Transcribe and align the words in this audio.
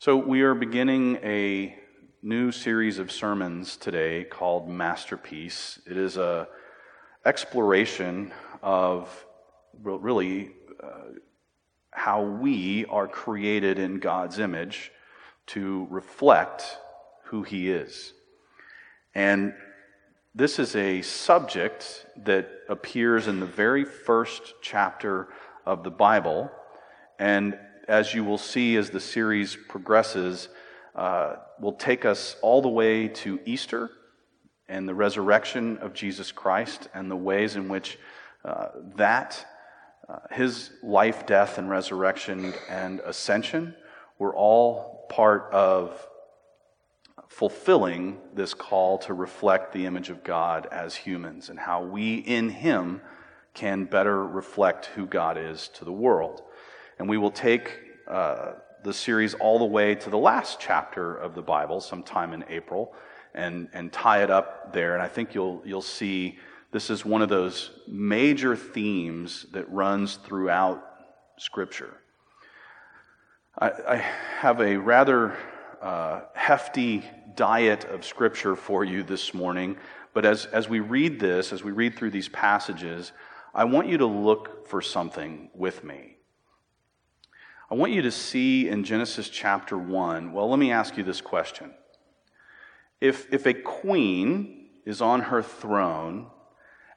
So, 0.00 0.16
we 0.16 0.42
are 0.42 0.54
beginning 0.54 1.16
a 1.24 1.76
new 2.22 2.52
series 2.52 3.00
of 3.00 3.10
sermons 3.10 3.76
today 3.76 4.22
called 4.22 4.68
Masterpiece. 4.68 5.80
It 5.90 5.96
is 5.96 6.16
a 6.16 6.46
exploration 7.26 8.32
of 8.62 9.26
really 9.82 10.52
uh, 10.80 11.18
how 11.90 12.22
we 12.22 12.84
are 12.84 13.08
created 13.08 13.80
in 13.80 13.98
God's 13.98 14.38
image 14.38 14.92
to 15.48 15.88
reflect 15.90 16.78
who 17.24 17.42
He 17.42 17.68
is. 17.68 18.12
And 19.16 19.52
this 20.32 20.60
is 20.60 20.76
a 20.76 21.02
subject 21.02 22.06
that 22.18 22.48
appears 22.68 23.26
in 23.26 23.40
the 23.40 23.46
very 23.46 23.84
first 23.84 24.54
chapter 24.62 25.26
of 25.66 25.82
the 25.82 25.90
Bible. 25.90 26.52
And 27.18 27.58
as 27.88 28.12
you 28.12 28.22
will 28.22 28.38
see 28.38 28.76
as 28.76 28.90
the 28.90 29.00
series 29.00 29.56
progresses, 29.68 30.48
uh, 30.94 31.36
will 31.58 31.72
take 31.72 32.04
us 32.04 32.36
all 32.42 32.60
the 32.60 32.68
way 32.68 33.08
to 33.08 33.40
Easter 33.46 33.90
and 34.68 34.86
the 34.86 34.94
resurrection 34.94 35.78
of 35.78 35.94
Jesus 35.94 36.30
Christ 36.30 36.88
and 36.92 37.10
the 37.10 37.16
ways 37.16 37.56
in 37.56 37.68
which 37.68 37.98
uh, 38.44 38.68
that, 38.96 39.44
uh, 40.08 40.18
his 40.30 40.70
life, 40.82 41.26
death, 41.26 41.56
and 41.56 41.70
resurrection 41.70 42.52
and 42.68 43.00
ascension, 43.00 43.74
were 44.18 44.34
all 44.34 45.06
part 45.08 45.48
of 45.52 46.06
fulfilling 47.28 48.18
this 48.34 48.52
call 48.52 48.98
to 48.98 49.14
reflect 49.14 49.72
the 49.72 49.86
image 49.86 50.10
of 50.10 50.24
God 50.24 50.66
as 50.70 50.94
humans 50.94 51.48
and 51.48 51.58
how 51.58 51.82
we 51.82 52.16
in 52.16 52.50
him 52.50 53.00
can 53.54 53.84
better 53.84 54.26
reflect 54.26 54.86
who 54.86 55.06
God 55.06 55.38
is 55.38 55.68
to 55.74 55.84
the 55.84 55.92
world. 55.92 56.42
And 56.98 57.08
we 57.08 57.18
will 57.18 57.30
take 57.30 57.70
uh, 58.08 58.52
the 58.82 58.92
series 58.92 59.34
all 59.34 59.58
the 59.58 59.64
way 59.64 59.94
to 59.94 60.10
the 60.10 60.18
last 60.18 60.58
chapter 60.60 61.14
of 61.16 61.34
the 61.34 61.42
Bible, 61.42 61.80
sometime 61.80 62.32
in 62.32 62.44
April, 62.48 62.94
and, 63.34 63.68
and 63.72 63.92
tie 63.92 64.22
it 64.22 64.30
up 64.30 64.72
there. 64.72 64.94
And 64.94 65.02
I 65.02 65.08
think 65.08 65.34
you'll, 65.34 65.62
you'll 65.64 65.82
see 65.82 66.38
this 66.70 66.90
is 66.90 67.04
one 67.04 67.22
of 67.22 67.28
those 67.28 67.70
major 67.86 68.54
themes 68.54 69.46
that 69.52 69.70
runs 69.70 70.16
throughout 70.16 70.82
Scripture. 71.38 71.94
I, 73.58 73.70
I 73.70 73.96
have 74.40 74.60
a 74.60 74.76
rather 74.76 75.36
uh, 75.80 76.22
hefty 76.34 77.04
diet 77.36 77.84
of 77.84 78.04
Scripture 78.04 78.54
for 78.54 78.84
you 78.84 79.02
this 79.02 79.32
morning, 79.32 79.76
but 80.12 80.24
as, 80.24 80.46
as 80.46 80.68
we 80.68 80.80
read 80.80 81.20
this, 81.20 81.52
as 81.52 81.62
we 81.62 81.70
read 81.70 81.96
through 81.96 82.10
these 82.10 82.28
passages, 82.28 83.12
I 83.54 83.64
want 83.64 83.88
you 83.88 83.98
to 83.98 84.06
look 84.06 84.68
for 84.68 84.82
something 84.82 85.50
with 85.54 85.84
me. 85.84 86.17
I 87.70 87.74
want 87.74 87.92
you 87.92 88.00
to 88.02 88.10
see 88.10 88.66
in 88.66 88.82
Genesis 88.82 89.28
chapter 89.28 89.76
1. 89.76 90.32
Well, 90.32 90.48
let 90.48 90.58
me 90.58 90.72
ask 90.72 90.96
you 90.96 91.04
this 91.04 91.20
question. 91.20 91.74
If, 92.98 93.32
if 93.32 93.46
a 93.46 93.52
queen 93.52 94.68
is 94.86 95.02
on 95.02 95.20
her 95.20 95.42
throne 95.42 96.28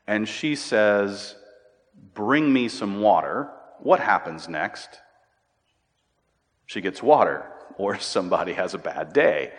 and 0.08 0.28
she 0.28 0.56
says, 0.56 1.36
Bring 2.14 2.52
me 2.52 2.70
some 2.70 3.02
water, 3.02 3.50
what 3.80 4.00
happens 4.00 4.48
next? 4.48 4.90
She 6.66 6.80
gets 6.80 7.04
water, 7.04 7.52
or 7.78 8.00
somebody 8.00 8.54
has 8.54 8.74
a 8.74 8.78
bad 8.78 9.12
day. 9.12 9.52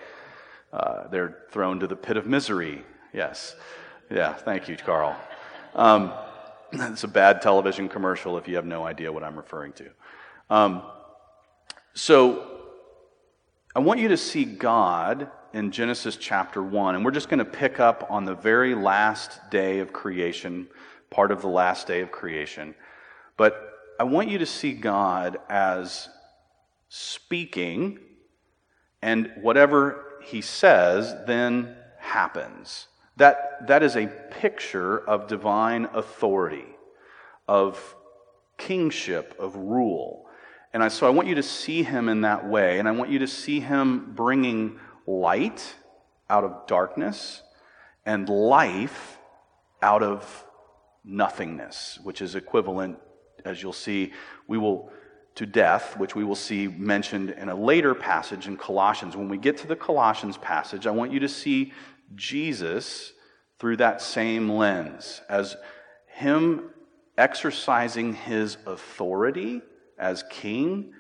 Uh, 0.72 1.08
they're 1.08 1.44
thrown 1.50 1.78
to 1.80 1.86
the 1.86 1.94
pit 1.94 2.16
of 2.16 2.26
misery. 2.26 2.84
Yes. 3.12 3.54
Yeah, 4.10 4.32
thank 4.32 4.66
you, 4.66 4.76
Carl. 4.76 5.14
Um, 5.74 6.12
it's 6.72 7.04
a 7.04 7.08
bad 7.08 7.42
television 7.42 7.90
commercial 7.90 8.38
if 8.38 8.48
you 8.48 8.56
have 8.56 8.64
no 8.64 8.86
idea 8.86 9.12
what 9.12 9.22
I'm 9.22 9.36
referring 9.36 9.74
to. 9.74 9.90
Um, 10.48 10.82
so 11.94 12.60
I 13.74 13.80
want 13.80 14.00
you 14.00 14.08
to 14.08 14.16
see 14.16 14.44
God 14.44 15.30
in 15.52 15.70
Genesis 15.70 16.16
chapter 16.16 16.62
1, 16.62 16.94
and 16.94 17.04
we're 17.04 17.10
just 17.10 17.28
going 17.28 17.38
to 17.38 17.44
pick 17.44 17.80
up 17.80 18.06
on 18.10 18.24
the 18.24 18.34
very 18.34 18.74
last 18.74 19.50
day 19.50 19.80
of 19.80 19.92
creation, 19.92 20.68
part 21.10 21.30
of 21.30 21.42
the 21.42 21.48
last 21.48 21.86
day 21.86 22.00
of 22.00 22.10
creation. 22.10 22.74
But 23.36 23.72
I 24.00 24.04
want 24.04 24.30
you 24.30 24.38
to 24.38 24.46
see 24.46 24.72
God 24.72 25.38
as 25.50 26.08
speaking, 26.88 27.98
and 29.02 29.30
whatever 29.40 30.18
he 30.22 30.40
says 30.40 31.14
then 31.26 31.76
happens. 31.98 32.88
That, 33.16 33.66
that 33.66 33.82
is 33.82 33.96
a 33.96 34.06
picture 34.06 34.98
of 34.98 35.26
divine 35.28 35.88
authority, 35.92 36.64
of 37.46 37.94
kingship, 38.56 39.34
of 39.38 39.54
rule. 39.56 40.26
And 40.72 40.82
I, 40.82 40.88
so 40.88 41.06
I 41.06 41.10
want 41.10 41.28
you 41.28 41.34
to 41.34 41.42
see 41.42 41.82
him 41.82 42.08
in 42.08 42.22
that 42.22 42.48
way. 42.48 42.78
And 42.78 42.88
I 42.88 42.92
want 42.92 43.10
you 43.10 43.18
to 43.20 43.26
see 43.26 43.60
him 43.60 44.12
bringing 44.14 44.78
light 45.06 45.74
out 46.30 46.44
of 46.44 46.66
darkness 46.66 47.42
and 48.06 48.28
life 48.28 49.18
out 49.82 50.02
of 50.02 50.44
nothingness, 51.04 51.98
which 52.02 52.22
is 52.22 52.34
equivalent, 52.34 52.98
as 53.44 53.62
you'll 53.62 53.72
see, 53.72 54.12
we 54.46 54.56
will 54.56 54.90
to 55.34 55.46
death, 55.46 55.96
which 55.96 56.14
we 56.14 56.24
will 56.24 56.36
see 56.36 56.68
mentioned 56.68 57.30
in 57.30 57.48
a 57.48 57.54
later 57.54 57.94
passage 57.94 58.46
in 58.46 58.56
Colossians. 58.56 59.16
When 59.16 59.28
we 59.28 59.38
get 59.38 59.56
to 59.58 59.66
the 59.66 59.76
Colossians 59.76 60.36
passage, 60.36 60.86
I 60.86 60.90
want 60.90 61.10
you 61.10 61.20
to 61.20 61.28
see 61.28 61.72
Jesus 62.14 63.12
through 63.58 63.78
that 63.78 64.02
same 64.02 64.50
lens 64.50 65.22
as 65.28 65.56
him 66.06 66.70
exercising 67.16 68.14
his 68.14 68.58
authority 68.66 69.62
as 69.98 70.24
king, 70.30 70.92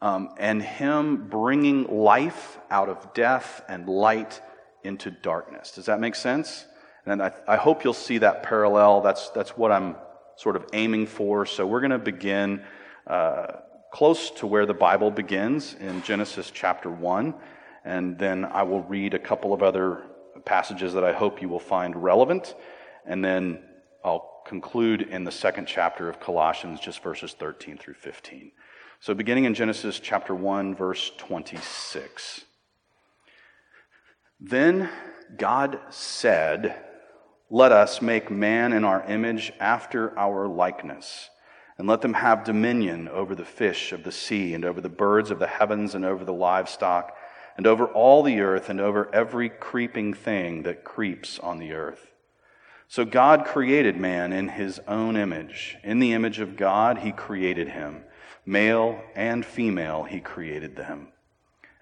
um, 0.00 0.30
and 0.38 0.62
him 0.62 1.28
bringing 1.28 1.84
life 1.84 2.58
out 2.70 2.88
of 2.88 3.12
death 3.14 3.62
and 3.68 3.88
light 3.88 4.40
into 4.84 5.10
darkness. 5.10 5.72
Does 5.72 5.86
that 5.86 6.00
make 6.00 6.14
sense? 6.14 6.66
And 7.04 7.22
I, 7.22 7.32
I 7.46 7.56
hope 7.56 7.84
you'll 7.84 7.94
see 7.94 8.18
that 8.18 8.42
parallel. 8.42 9.00
That's, 9.00 9.30
that's 9.30 9.56
what 9.56 9.72
I'm 9.72 9.96
sort 10.36 10.56
of 10.56 10.66
aiming 10.72 11.06
for. 11.06 11.46
So 11.46 11.66
we're 11.66 11.80
going 11.80 11.90
to 11.90 11.98
begin 11.98 12.62
uh, 13.06 13.46
close 13.92 14.30
to 14.32 14.46
where 14.46 14.66
the 14.66 14.74
Bible 14.74 15.10
begins 15.10 15.74
in 15.74 16.02
Genesis 16.02 16.50
chapter 16.52 16.90
1. 16.90 17.34
And 17.84 18.18
then 18.18 18.44
I 18.44 18.62
will 18.62 18.82
read 18.82 19.14
a 19.14 19.18
couple 19.18 19.52
of 19.52 19.62
other 19.62 20.04
passages 20.44 20.94
that 20.94 21.04
I 21.04 21.12
hope 21.12 21.42
you 21.42 21.48
will 21.48 21.58
find 21.58 21.96
relevant. 21.96 22.54
And 23.06 23.24
then 23.24 23.62
I'll 24.04 24.37
conclude 24.48 25.02
in 25.02 25.24
the 25.24 25.30
second 25.30 25.66
chapter 25.66 26.08
of 26.08 26.18
Colossians, 26.18 26.80
just 26.80 27.02
verses 27.02 27.34
13 27.34 27.76
through 27.76 27.94
15. 27.94 28.50
So, 28.98 29.14
beginning 29.14 29.44
in 29.44 29.54
Genesis 29.54 30.00
chapter 30.00 30.34
1, 30.34 30.74
verse 30.74 31.12
26. 31.18 32.40
Then 34.40 34.88
God 35.36 35.78
said, 35.90 36.74
Let 37.50 37.72
us 37.72 38.00
make 38.00 38.30
man 38.30 38.72
in 38.72 38.84
our 38.84 39.04
image 39.04 39.52
after 39.60 40.18
our 40.18 40.48
likeness, 40.48 41.28
and 41.76 41.86
let 41.86 42.00
them 42.00 42.14
have 42.14 42.44
dominion 42.44 43.08
over 43.08 43.34
the 43.34 43.44
fish 43.44 43.92
of 43.92 44.02
the 44.02 44.12
sea, 44.12 44.54
and 44.54 44.64
over 44.64 44.80
the 44.80 44.88
birds 44.88 45.30
of 45.30 45.38
the 45.38 45.46
heavens, 45.46 45.94
and 45.94 46.04
over 46.04 46.24
the 46.24 46.32
livestock, 46.32 47.14
and 47.56 47.66
over 47.66 47.86
all 47.86 48.22
the 48.22 48.40
earth, 48.40 48.68
and 48.68 48.80
over 48.80 49.14
every 49.14 49.48
creeping 49.50 50.14
thing 50.14 50.62
that 50.62 50.84
creeps 50.84 51.38
on 51.38 51.58
the 51.58 51.72
earth. 51.72 52.12
So 52.90 53.04
God 53.04 53.44
created 53.44 53.98
man 53.98 54.32
in 54.32 54.48
his 54.48 54.80
own 54.88 55.16
image. 55.16 55.76
In 55.84 55.98
the 55.98 56.14
image 56.14 56.40
of 56.40 56.56
God, 56.56 56.98
he 56.98 57.12
created 57.12 57.68
him. 57.68 58.02
Male 58.46 59.02
and 59.14 59.44
female, 59.44 60.04
he 60.04 60.20
created 60.20 60.74
them. 60.74 61.08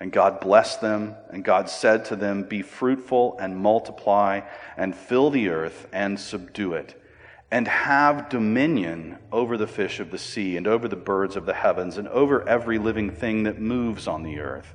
And 0.01 0.11
God 0.11 0.41
blessed 0.41 0.81
them, 0.81 1.15
and 1.31 1.45
God 1.45 1.71
said 1.71 2.05
to 2.07 2.17
them, 2.17 2.43
Be 2.43 2.61
fruitful 2.61 3.39
and 3.41 3.57
multiply, 3.57 4.41
and 4.77 4.97
fill 4.97 5.31
the 5.31 5.49
earth 5.49 5.87
and 5.93 6.19
subdue 6.19 6.75
it, 6.75 7.01
and 7.53 7.69
have 7.69 8.29
dominion 8.29 9.19
over 9.31 9.57
the 9.57 9.69
fish 9.69 10.01
of 10.01 10.11
the 10.11 10.19
sea, 10.19 10.57
and 10.57 10.67
over 10.67 10.89
the 10.89 10.97
birds 10.97 11.37
of 11.37 11.47
the 11.47 11.55
heavens, 11.55 11.99
and 11.99 12.09
over 12.09 12.47
every 12.49 12.79
living 12.79 13.13
thing 13.13 13.45
that 13.45 13.61
moves 13.61 14.09
on 14.09 14.25
the 14.25 14.41
earth. 14.41 14.75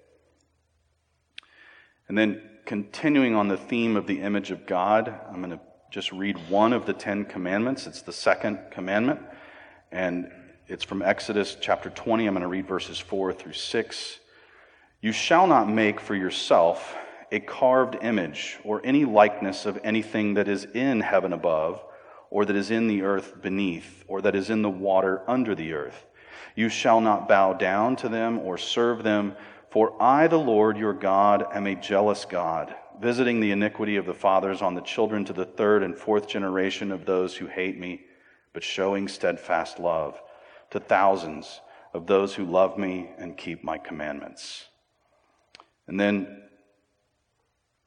And 2.11 2.17
then, 2.17 2.41
continuing 2.65 3.35
on 3.35 3.47
the 3.47 3.55
theme 3.55 3.95
of 3.95 4.05
the 4.05 4.19
image 4.19 4.51
of 4.51 4.65
God, 4.65 5.17
I'm 5.29 5.37
going 5.37 5.51
to 5.51 5.61
just 5.91 6.11
read 6.11 6.35
one 6.49 6.73
of 6.73 6.85
the 6.85 6.91
Ten 6.91 7.23
Commandments. 7.23 7.87
It's 7.87 8.01
the 8.01 8.11
second 8.11 8.59
commandment, 8.69 9.21
and 9.93 10.29
it's 10.67 10.83
from 10.83 11.01
Exodus 11.01 11.55
chapter 11.61 11.89
20. 11.89 12.27
I'm 12.27 12.33
going 12.33 12.41
to 12.41 12.49
read 12.49 12.67
verses 12.67 12.99
4 12.99 13.31
through 13.31 13.53
6. 13.53 14.19
You 14.99 15.13
shall 15.13 15.47
not 15.47 15.69
make 15.69 16.01
for 16.01 16.13
yourself 16.13 16.97
a 17.31 17.39
carved 17.39 17.95
image 18.01 18.57
or 18.65 18.81
any 18.83 19.05
likeness 19.05 19.65
of 19.65 19.79
anything 19.81 20.33
that 20.33 20.49
is 20.49 20.65
in 20.65 20.99
heaven 20.99 21.31
above, 21.31 21.81
or 22.29 22.43
that 22.43 22.57
is 22.57 22.71
in 22.71 22.87
the 22.87 23.03
earth 23.03 23.41
beneath, 23.41 24.03
or 24.09 24.21
that 24.23 24.35
is 24.35 24.49
in 24.49 24.63
the 24.63 24.69
water 24.69 25.21
under 25.29 25.55
the 25.55 25.71
earth. 25.71 26.07
You 26.57 26.67
shall 26.67 26.99
not 26.99 27.29
bow 27.29 27.53
down 27.53 27.95
to 27.95 28.09
them 28.09 28.37
or 28.37 28.57
serve 28.57 29.03
them, 29.03 29.37
for 29.71 29.95
I, 30.01 30.27
the 30.27 30.37
Lord 30.37 30.77
your 30.77 30.93
God, 30.93 31.45
am 31.53 31.65
a 31.65 31.75
jealous 31.75 32.25
God, 32.25 32.75
visiting 32.99 33.39
the 33.39 33.51
iniquity 33.51 33.95
of 33.95 34.05
the 34.05 34.13
fathers 34.13 34.61
on 34.61 34.75
the 34.75 34.81
children 34.81 35.23
to 35.25 35.33
the 35.33 35.45
third 35.45 35.81
and 35.81 35.97
fourth 35.97 36.27
generation 36.27 36.91
of 36.91 37.05
those 37.05 37.37
who 37.37 37.47
hate 37.47 37.79
me, 37.79 38.01
but 38.51 38.65
showing 38.65 39.07
steadfast 39.07 39.79
love 39.79 40.21
to 40.71 40.79
thousands 40.81 41.61
of 41.93 42.05
those 42.05 42.35
who 42.35 42.45
love 42.45 42.77
me 42.77 43.11
and 43.17 43.37
keep 43.37 43.63
my 43.63 43.77
commandments. 43.77 44.65
And 45.87 45.97
then 45.97 46.43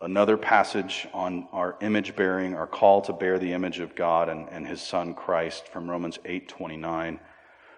another 0.00 0.38
passage 0.38 1.06
on 1.12 1.48
our 1.52 1.76
image 1.82 2.16
bearing, 2.16 2.54
our 2.54 2.66
call 2.66 3.02
to 3.02 3.12
bear 3.12 3.38
the 3.38 3.52
image 3.52 3.80
of 3.80 3.94
God 3.94 4.30
and, 4.30 4.48
and 4.48 4.66
his 4.66 4.80
son 4.80 5.12
Christ 5.12 5.68
from 5.68 5.90
Romans 5.90 6.18
8 6.24 6.48
29. 6.48 7.20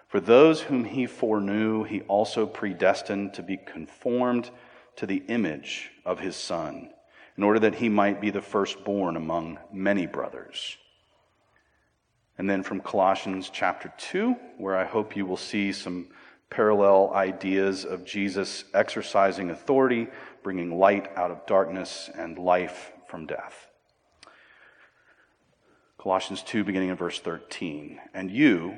For 0.07 0.19
those 0.19 0.61
whom 0.61 0.85
he 0.85 1.05
foreknew, 1.05 1.83
he 1.83 2.01
also 2.01 2.45
predestined 2.45 3.33
to 3.33 3.43
be 3.43 3.57
conformed 3.57 4.49
to 4.95 5.05
the 5.05 5.23
image 5.27 5.91
of 6.05 6.19
his 6.19 6.35
son, 6.35 6.89
in 7.35 7.43
order 7.43 7.59
that 7.59 7.75
he 7.75 7.89
might 7.89 8.21
be 8.21 8.29
the 8.29 8.41
firstborn 8.41 9.17
among 9.17 9.59
many 9.71 10.05
brothers. 10.07 10.77
And 12.37 12.49
then 12.49 12.63
from 12.63 12.79
Colossians 12.79 13.49
chapter 13.51 13.91
2, 13.97 14.35
where 14.57 14.77
I 14.77 14.85
hope 14.85 15.15
you 15.15 15.25
will 15.25 15.37
see 15.37 15.71
some 15.71 16.07
parallel 16.49 17.13
ideas 17.13 17.83
of 17.83 18.05
Jesus 18.05 18.63
exercising 18.73 19.49
authority, 19.49 20.07
bringing 20.41 20.79
light 20.79 21.11
out 21.17 21.31
of 21.31 21.45
darkness 21.45 22.09
and 22.15 22.37
life 22.37 22.93
from 23.07 23.25
death. 23.25 23.67
Colossians 25.97 26.41
2, 26.43 26.63
beginning 26.63 26.89
in 26.89 26.95
verse 26.95 27.19
13. 27.19 27.99
And 28.13 28.31
you, 28.31 28.77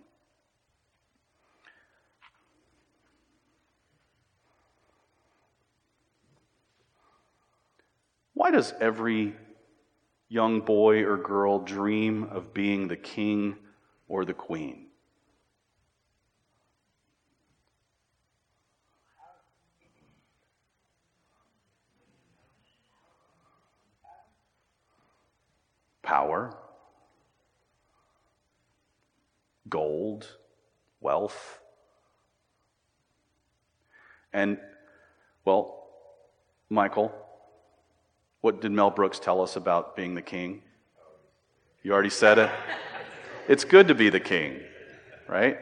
Why 8.41 8.49
does 8.49 8.73
every 8.81 9.35
young 10.27 10.61
boy 10.61 11.03
or 11.03 11.15
girl 11.15 11.59
dream 11.59 12.23
of 12.23 12.55
being 12.55 12.87
the 12.87 12.95
king 12.95 13.55
or 14.07 14.25
the 14.25 14.33
queen? 14.33 14.87
power, 26.01 26.57
gold, 29.69 30.27
wealth. 30.99 31.59
And, 34.33 34.57
well, 35.45 35.87
Michael, 36.69 37.13
what 38.41 38.61
did 38.61 38.71
Mel 38.71 38.89
Brooks 38.89 39.19
tell 39.19 39.41
us 39.41 39.55
about 39.55 39.95
being 39.95 40.15
the 40.15 40.21
king? 40.21 40.61
You 41.83 41.93
already 41.93 42.09
said 42.09 42.37
it. 42.37 42.51
It's 43.47 43.63
good 43.63 43.87
to 43.87 43.95
be 43.95 44.09
the 44.09 44.19
king, 44.19 44.59
right? 45.27 45.57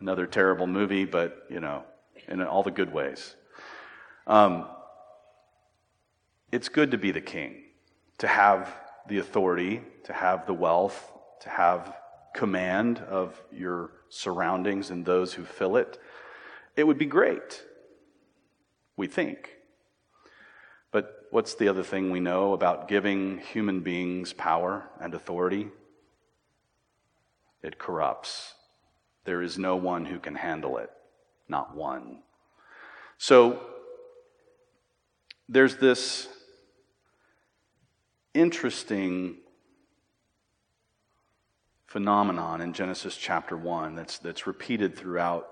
Another 0.00 0.26
terrible 0.26 0.66
movie, 0.66 1.04
but, 1.04 1.46
you 1.48 1.60
know, 1.60 1.84
in 2.28 2.42
all 2.42 2.62
the 2.62 2.70
good 2.70 2.92
ways. 2.92 3.36
Um, 4.26 4.66
it's 6.52 6.68
good 6.68 6.90
to 6.92 6.98
be 6.98 7.10
the 7.10 7.20
king, 7.20 7.62
to 8.18 8.26
have 8.26 8.74
the 9.08 9.18
authority, 9.18 9.82
to 10.04 10.12
have 10.12 10.46
the 10.46 10.54
wealth, 10.54 11.12
to 11.40 11.48
have 11.48 11.96
command 12.34 12.98
of 13.08 13.40
your 13.52 13.92
surroundings 14.08 14.90
and 14.90 15.04
those 15.04 15.32
who 15.32 15.44
fill 15.44 15.76
it, 15.76 15.98
it 16.76 16.84
would 16.84 16.98
be 16.98 17.06
great, 17.06 17.64
we 18.96 19.06
think. 19.06 19.59
What's 21.30 21.54
the 21.54 21.68
other 21.68 21.84
thing 21.84 22.10
we 22.10 22.18
know 22.18 22.52
about 22.52 22.88
giving 22.88 23.38
human 23.38 23.80
beings 23.80 24.32
power 24.32 24.88
and 25.00 25.14
authority? 25.14 25.68
It 27.62 27.78
corrupts. 27.78 28.54
There 29.24 29.40
is 29.40 29.56
no 29.56 29.76
one 29.76 30.06
who 30.06 30.18
can 30.18 30.34
handle 30.34 30.78
it, 30.78 30.90
not 31.48 31.76
one. 31.76 32.22
So 33.16 33.60
there's 35.48 35.76
this 35.76 36.28
interesting 38.34 39.36
phenomenon 41.86 42.60
in 42.60 42.72
Genesis 42.72 43.16
chapter 43.16 43.56
1 43.56 43.94
that's, 43.94 44.18
that's 44.18 44.46
repeated 44.48 44.96
throughout 44.96 45.48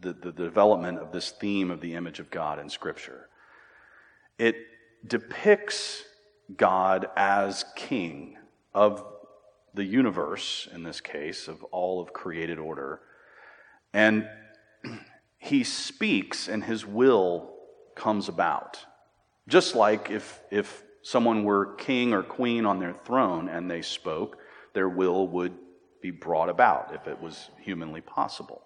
the, 0.00 0.12
the 0.12 0.32
development 0.32 0.98
of 0.98 1.12
this 1.12 1.30
theme 1.30 1.70
of 1.70 1.80
the 1.80 1.94
image 1.94 2.18
of 2.18 2.30
God 2.30 2.58
in 2.58 2.68
Scripture. 2.68 3.28
It 4.38 4.56
depicts 5.06 6.04
God 6.56 7.08
as 7.16 7.64
king 7.76 8.36
of 8.74 9.04
the 9.74 9.84
universe, 9.84 10.68
in 10.72 10.82
this 10.82 11.00
case, 11.00 11.48
of 11.48 11.62
all 11.64 12.00
of 12.00 12.12
created 12.12 12.58
order. 12.58 13.00
And 13.92 14.28
he 15.38 15.64
speaks 15.64 16.48
and 16.48 16.62
his 16.62 16.86
will 16.86 17.54
comes 17.94 18.28
about. 18.28 18.78
Just 19.48 19.74
like 19.74 20.10
if, 20.10 20.40
if 20.50 20.82
someone 21.02 21.44
were 21.44 21.74
king 21.74 22.12
or 22.12 22.22
queen 22.22 22.64
on 22.64 22.78
their 22.78 22.94
throne 22.94 23.48
and 23.48 23.70
they 23.70 23.82
spoke, 23.82 24.38
their 24.72 24.88
will 24.88 25.28
would 25.28 25.54
be 26.02 26.10
brought 26.10 26.48
about 26.48 26.94
if 26.94 27.06
it 27.06 27.20
was 27.20 27.50
humanly 27.60 28.00
possible. 28.00 28.62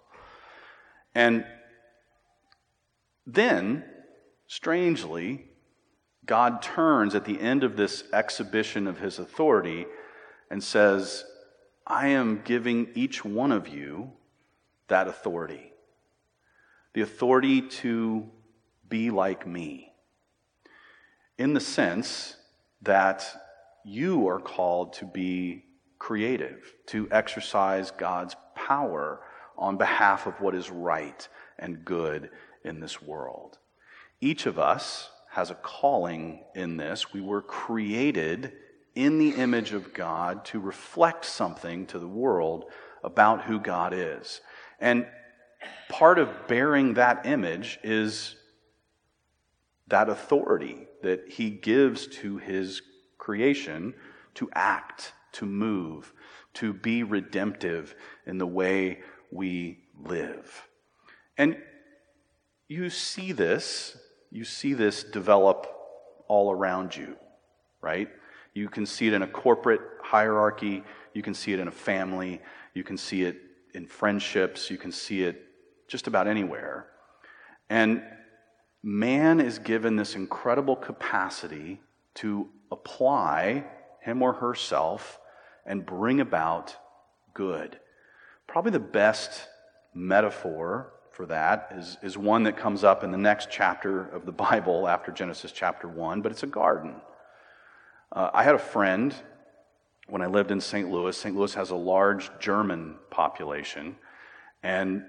And 1.15 1.45
then, 3.27 3.85
strangely, 4.47 5.48
God 6.29 6.63
turns 6.63 7.17
at 7.17 7.25
the 7.25 7.41
end 7.41 7.65
of 7.65 7.77
this 7.77 8.05
exhibition 8.13 8.87
of 8.87 9.01
his 9.01 9.19
authority 9.19 9.87
and 10.51 10.63
says, 10.63 11.25
I 11.87 12.09
am 12.09 12.43
giving 12.45 12.91
each 12.95 13.25
one 13.25 13.51
of 13.51 13.67
you 13.67 14.13
that 14.87 15.09
authority 15.09 15.73
the 16.95 17.03
authority 17.03 17.63
to 17.63 18.29
be 18.89 19.11
like 19.11 19.47
me 19.47 19.93
in 21.37 21.55
the 21.55 21.61
sense 21.61 22.35
that 22.83 23.25
you 23.85 24.27
are 24.27 24.41
called 24.41 24.95
to 24.95 25.05
be 25.05 25.65
creative, 25.99 26.75
to 26.87 27.07
exercise 27.13 27.93
God's 27.93 28.35
power 28.57 29.21
on 29.57 29.77
behalf 29.77 30.27
of 30.27 30.41
what 30.41 30.55
is 30.57 30.71
right 30.71 31.29
and 31.59 31.85
good 31.85 32.31
in 32.65 32.81
this 32.81 33.01
world. 33.01 33.59
Each 34.21 34.47
of 34.47 34.59
us 34.59 35.11
has 35.39 35.53
a 35.53 35.55
calling 35.55 36.41
in 36.57 36.77
this. 36.77 37.13
We 37.13 37.21
were 37.21 37.43
created 37.43 38.55
in 38.97 39.21
the 39.21 39.31
image 39.37 39.73
of 39.73 39.95
God 39.95 40.45
to 40.47 40.59
reflect 40.59 41.25
something 41.25 41.87
to 41.87 42.01
the 42.01 42.09
world 42.09 42.65
about 43.05 43.45
who 43.45 43.61
God 43.61 43.95
is. 43.95 44.41
And 44.81 45.07
part 45.89 46.19
of 46.19 46.49
bearing 46.49 46.95
that 46.95 47.25
image 47.25 47.79
is 47.85 48.35
that 49.87 50.09
authority 50.09 50.89
that 51.05 51.31
he 51.31 51.51
gives 51.51 52.09
to 52.09 52.39
his 52.39 52.83
creation 53.17 53.95
to 54.35 54.51
act, 54.55 55.13
to 55.35 55.47
move, 55.47 56.13
to 56.55 56.73
be 56.73 57.05
redemptive 57.05 57.95
in 58.27 58.39
the 58.39 58.47
way 58.47 59.03
we 59.31 59.85
live. 60.05 60.67
And 61.37 61.59
you 62.67 62.91
see 62.91 63.31
this, 63.31 63.97
you 64.31 64.45
see 64.45 64.75
this 64.75 65.05
develop 65.05 65.67
all 66.29 66.53
around 66.53 66.95
you, 66.95 67.17
right? 67.81 68.09
You 68.55 68.69
can 68.69 68.87
see 68.87 69.07
it 69.07 69.15
in 69.15 69.23
a 69.23 69.27
corporate 69.27 69.81
hierarchy, 70.03 70.83
you 71.15 71.23
can 71.23 71.35
see 71.35 71.53
it 71.53 71.61
in 71.61 71.69
a 71.69 71.73
family, 71.73 72.41
you 72.75 72.85
can 72.85 72.97
see 72.97 73.23
it 73.23 73.41
in 73.75 73.87
friendships, 73.87 74.71
you 74.71 74.77
can 74.77 74.93
see 74.93 75.23
it 75.23 75.45
just 75.87 76.07
about 76.07 76.27
anywhere. 76.27 76.87
And 77.71 78.03
man 78.83 79.41
is 79.41 79.59
given 79.59 79.97
this 79.97 80.15
incredible 80.15 80.77
capacity 80.77 81.81
to 82.15 82.49
apply 82.71 83.65
him 84.01 84.23
or 84.23 84.33
herself 84.33 85.21
and 85.67 85.85
bring 85.85 86.21
about 86.21 86.75
good. 87.35 87.79
Probably 88.47 88.73
the 88.73 88.81
best 88.81 89.47
metaphor 89.95 90.93
for 91.19 91.27
that 91.27 91.73
is, 91.77 91.99
is 92.01 92.17
one 92.17 92.45
that 92.45 92.57
comes 92.57 92.85
up 92.85 93.03
in 93.03 93.11
the 93.11 93.19
next 93.19 93.49
chapter 93.51 94.03
of 94.11 94.25
the 94.25 94.31
Bible 94.31 94.87
after 94.87 95.11
Genesis 95.11 95.51
chapter 95.51 95.89
1, 95.89 96.23
but 96.23 96.31
it's 96.31 96.45
a 96.45 96.47
garden. 96.47 96.95
Uh, 98.13 98.31
I 98.33 98.45
had 98.45 98.55
a 98.55 98.59
friend 98.61 99.13
when 100.07 100.23
I 100.23 100.27
lived 100.27 100.53
in 100.53 100.61
St. 100.61 100.89
Louis. 100.89 101.17
St. 101.17 101.35
Louis 101.35 101.53
has 101.55 101.71
a 101.71 101.75
large 101.75 102.31
German 102.39 102.95
population, 103.11 103.97
and 104.63 105.07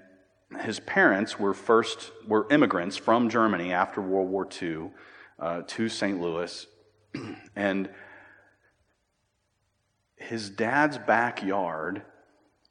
his 0.62 0.80
parents 0.80 1.38
were 1.38 1.54
first 1.54 2.10
were 2.26 2.48
immigrants 2.50 2.96
from 2.96 3.28
Germany 3.28 3.72
after 3.72 4.00
World 4.00 4.30
War 4.30 4.48
II 4.60 4.90
uh, 5.38 5.62
to 5.64 5.88
St. 5.88 6.20
Louis, 6.20 6.66
and 7.54 7.88
his 10.16 10.50
dad's 10.50 10.98
backyard 10.98 12.02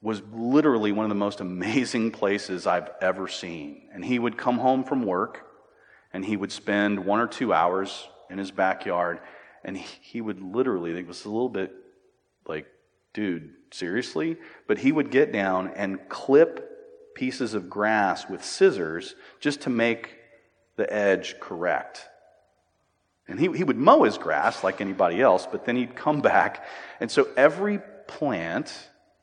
was 0.01 0.21
literally 0.31 0.91
one 0.91 1.05
of 1.05 1.09
the 1.09 1.15
most 1.15 1.41
amazing 1.41 2.11
places 2.11 2.65
I've 2.65 2.89
ever 3.01 3.27
seen. 3.27 3.89
And 3.93 4.03
he 4.03 4.17
would 4.17 4.37
come 4.37 4.57
home 4.57 4.83
from 4.83 5.03
work 5.03 5.45
and 6.13 6.23
he 6.23 6.37
would 6.37 6.51
spend 6.51 7.05
one 7.05 7.19
or 7.19 7.27
two 7.27 7.53
hours 7.53 8.07
in 8.29 8.37
his 8.37 8.51
backyard 8.51 9.19
and 9.63 9.77
he 9.77 10.21
would 10.21 10.41
literally, 10.41 10.97
it 10.97 11.07
was 11.07 11.25
a 11.25 11.29
little 11.29 11.49
bit 11.49 11.73
like, 12.47 12.65
dude, 13.13 13.51
seriously? 13.71 14.37
But 14.67 14.77
he 14.77 14.91
would 14.91 15.11
get 15.11 15.33
down 15.33 15.71
and 15.75 16.07
clip 16.07 17.13
pieces 17.13 17.53
of 17.53 17.69
grass 17.69 18.29
with 18.29 18.43
scissors 18.43 19.15
just 19.41 19.61
to 19.61 19.69
make 19.69 20.15
the 20.77 20.91
edge 20.91 21.39
correct. 21.41 22.07
And 23.27 23.39
he, 23.39 23.51
he 23.51 23.63
would 23.63 23.77
mow 23.77 24.03
his 24.03 24.17
grass 24.17 24.63
like 24.63 24.79
anybody 24.79 25.21
else, 25.21 25.45
but 25.45 25.65
then 25.65 25.75
he'd 25.75 25.95
come 25.95 26.21
back. 26.21 26.65
And 27.01 27.11
so 27.11 27.27
every 27.35 27.79
plant 28.07 28.73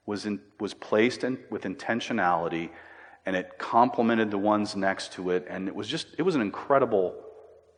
was, 0.07 0.25
in, 0.25 0.41
was 0.61 0.73
placed 0.73 1.25
in, 1.25 1.39
with 1.51 1.65
intentionality 1.65 2.71
and 3.27 3.35
it 3.35 3.59
complemented 3.59 4.31
the 4.31 4.39
ones 4.39 4.77
next 4.77 5.13
to 5.15 5.31
it. 5.31 5.47
And 5.51 5.67
it 5.67 5.75
was 5.75 5.89
just, 5.89 6.07
it 6.17 6.23
was 6.23 6.37
an 6.37 6.41
incredible 6.41 7.15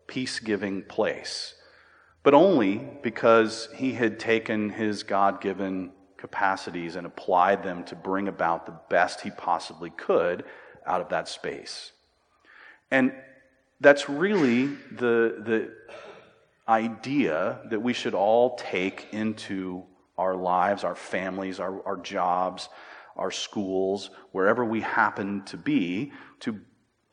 peace 0.06 0.38
giving 0.38 0.82
place. 0.82 1.54
But 2.23 2.35
only 2.35 2.87
because 3.02 3.68
he 3.75 3.94
had 3.94 4.20
taken 4.20 4.68
his 4.68 5.02
God 5.02 5.40
given 5.40 5.92
capacities 6.18 6.97
and 6.97 7.06
applied 7.06 7.62
them 7.62 7.85
to 7.85 7.97
bring 7.97 8.28
about 8.28 8.66
the 8.66 8.78
best 8.90 9.23
he 9.23 9.30
possibly 9.30 9.90
could 9.90 10.44
out 10.87 11.00
of 11.00 11.08
that 11.08 11.28
space. 11.28 11.92
And 12.90 13.12
that's 13.80 14.08
really 14.08 14.66
the, 14.66 15.42
the 15.47 15.73
idea 16.68 17.61
that 17.70 17.80
we 17.80 17.92
should 17.92 18.14
all 18.14 18.56
take 18.56 19.06
into 19.12 19.85
our 20.18 20.34
lives, 20.34 20.84
our 20.84 20.94
families, 20.94 21.60
our, 21.60 21.82
our 21.87 21.96
jobs, 21.96 22.68
our 23.16 23.30
schools, 23.30 24.10
wherever 24.32 24.64
we 24.64 24.80
happen 24.80 25.42
to 25.44 25.56
be, 25.56 26.12
to 26.40 26.60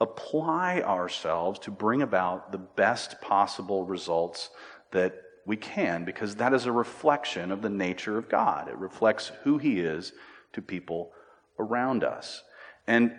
apply 0.01 0.81
ourselves 0.81 1.59
to 1.59 1.71
bring 1.71 2.01
about 2.01 2.51
the 2.51 2.57
best 2.57 3.21
possible 3.21 3.85
results 3.85 4.50
that 4.91 5.15
we 5.45 5.55
can, 5.55 6.03
because 6.03 6.35
that 6.35 6.53
is 6.53 6.65
a 6.65 6.71
reflection 6.71 7.51
of 7.51 7.62
the 7.62 7.69
nature 7.69 8.17
of 8.17 8.27
God. 8.27 8.67
It 8.67 8.77
reflects 8.77 9.31
who 9.43 9.57
He 9.57 9.79
is 9.79 10.12
to 10.53 10.62
people 10.62 11.12
around 11.59 12.03
us. 12.03 12.43
And 12.88 13.13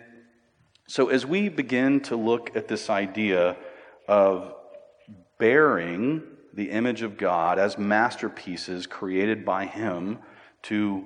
so, 0.87 1.09
as 1.09 1.25
we 1.25 1.49
begin 1.49 2.01
to 2.01 2.15
look 2.15 2.55
at 2.55 2.67
this 2.67 2.89
idea 2.89 3.57
of 4.07 4.53
bearing 5.39 6.23
the 6.57 6.71
image 6.71 7.03
of 7.03 7.17
God 7.17 7.59
as 7.59 7.77
masterpieces 7.77 8.87
created 8.87 9.45
by 9.45 9.67
Him 9.67 10.17
to 10.63 11.05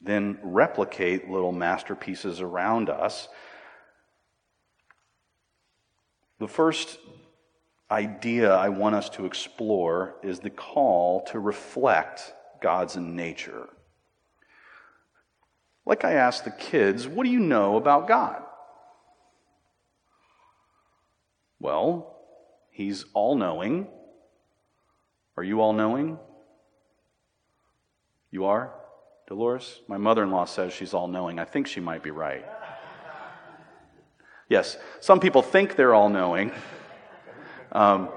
then 0.00 0.38
replicate 0.40 1.28
little 1.28 1.50
masterpieces 1.50 2.40
around 2.40 2.88
us. 2.88 3.26
The 6.38 6.46
first 6.46 6.98
idea 7.90 8.54
I 8.54 8.68
want 8.68 8.94
us 8.94 9.08
to 9.10 9.26
explore 9.26 10.14
is 10.22 10.38
the 10.38 10.50
call 10.50 11.24
to 11.24 11.40
reflect 11.40 12.32
God's 12.62 12.96
nature. 12.96 13.68
Like 15.84 16.04
I 16.04 16.12
asked 16.12 16.44
the 16.44 16.52
kids, 16.52 17.08
what 17.08 17.24
do 17.24 17.30
you 17.30 17.40
know 17.40 17.76
about 17.76 18.06
God? 18.06 18.44
Well, 21.58 22.16
He's 22.70 23.06
all 23.12 23.34
knowing. 23.34 23.88
Are 25.36 25.42
you 25.42 25.60
all 25.60 25.72
knowing? 25.72 26.18
You 28.30 28.46
are, 28.46 28.72
Dolores? 29.28 29.80
My 29.88 29.96
mother 29.96 30.22
in 30.22 30.30
law 30.30 30.44
says 30.44 30.72
she's 30.72 30.94
all 30.94 31.08
knowing. 31.08 31.38
I 31.38 31.44
think 31.44 31.66
she 31.66 31.80
might 31.80 32.02
be 32.02 32.10
right. 32.10 32.44
Yes, 34.46 34.76
some 35.00 35.20
people 35.20 35.40
think 35.40 35.74
they're 35.74 35.94
all 35.94 36.10
knowing. 36.10 36.52
Um, 37.72 38.10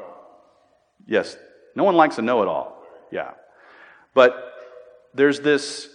yes, 1.07 1.37
no 1.73 1.85
one 1.85 1.95
likes 1.95 2.17
a 2.17 2.21
know 2.21 2.41
it 2.41 2.49
all. 2.49 2.83
Yeah. 3.11 3.31
But 4.13 4.53
there's 5.13 5.39
this 5.39 5.89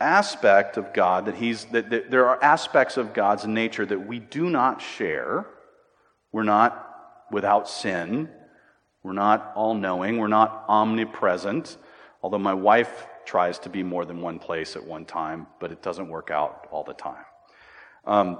aspect 0.00 0.76
of 0.76 0.94
God 0.94 1.26
that 1.26 1.34
he's, 1.34 1.64
that, 1.66 1.90
that 1.90 2.10
there 2.10 2.28
are 2.28 2.42
aspects 2.42 2.96
of 2.96 3.12
God's 3.12 3.46
nature 3.46 3.84
that 3.84 4.06
we 4.06 4.18
do 4.20 4.48
not 4.48 4.80
share. 4.80 5.46
We're 6.32 6.44
not 6.44 6.86
without 7.30 7.68
sin. 7.68 8.30
We're 9.02 9.12
not 9.12 9.52
all 9.54 9.74
knowing. 9.74 10.18
We're 10.18 10.28
not 10.28 10.64
omnipresent. 10.68 11.76
Although 12.22 12.38
my 12.38 12.54
wife 12.54 13.06
tries 13.24 13.58
to 13.60 13.68
be 13.68 13.82
more 13.82 14.04
than 14.04 14.20
one 14.20 14.38
place 14.38 14.76
at 14.76 14.84
one 14.84 15.04
time, 15.04 15.46
but 15.58 15.72
it 15.72 15.82
doesn't 15.82 16.08
work 16.08 16.30
out 16.30 16.68
all 16.70 16.84
the 16.84 16.94
time. 16.94 17.24
Um, 18.04 18.38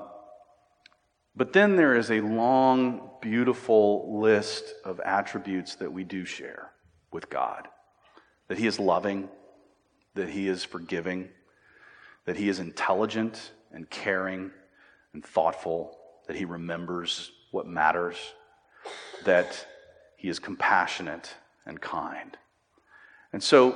but 1.36 1.52
then 1.52 1.76
there 1.76 1.94
is 1.94 2.10
a 2.10 2.20
long, 2.20 3.10
beautiful 3.22 4.20
list 4.20 4.64
of 4.84 5.00
attributes 5.00 5.76
that 5.76 5.92
we 5.92 6.04
do 6.04 6.24
share 6.24 6.72
with 7.12 7.30
God 7.30 7.68
that 8.48 8.58
He 8.58 8.66
is 8.66 8.80
loving, 8.80 9.28
that 10.14 10.28
He 10.28 10.48
is 10.48 10.64
forgiving, 10.64 11.28
that 12.24 12.36
He 12.36 12.48
is 12.48 12.58
intelligent 12.58 13.52
and 13.70 13.88
caring 13.88 14.50
and 15.14 15.24
thoughtful, 15.24 15.96
that 16.26 16.34
He 16.34 16.44
remembers 16.44 17.30
what 17.52 17.68
matters, 17.68 18.16
that 19.24 19.66
he 20.20 20.28
is 20.28 20.38
compassionate 20.38 21.34
and 21.64 21.80
kind. 21.80 22.36
And 23.32 23.42
so, 23.42 23.74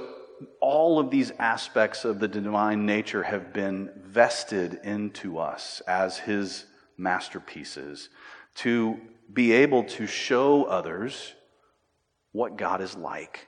all 0.60 0.98
of 0.98 1.10
these 1.10 1.30
aspects 1.38 2.04
of 2.04 2.18
the 2.18 2.28
divine 2.28 2.84
nature 2.84 3.22
have 3.22 3.54
been 3.54 3.90
vested 3.96 4.78
into 4.84 5.38
us 5.38 5.80
as 5.88 6.18
His 6.18 6.66
masterpieces 6.98 8.10
to 8.56 9.00
be 9.32 9.52
able 9.52 9.84
to 9.84 10.06
show 10.06 10.64
others 10.64 11.32
what 12.32 12.58
God 12.58 12.82
is 12.82 12.94
like. 12.94 13.46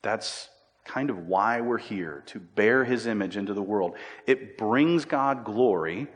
That's 0.00 0.48
kind 0.86 1.10
of 1.10 1.26
why 1.26 1.60
we're 1.60 1.76
here, 1.76 2.22
to 2.28 2.40
bear 2.40 2.84
His 2.84 3.06
image 3.06 3.36
into 3.36 3.52
the 3.52 3.60
world. 3.60 3.96
It 4.26 4.56
brings 4.56 5.04
God 5.04 5.44
glory 5.44 6.06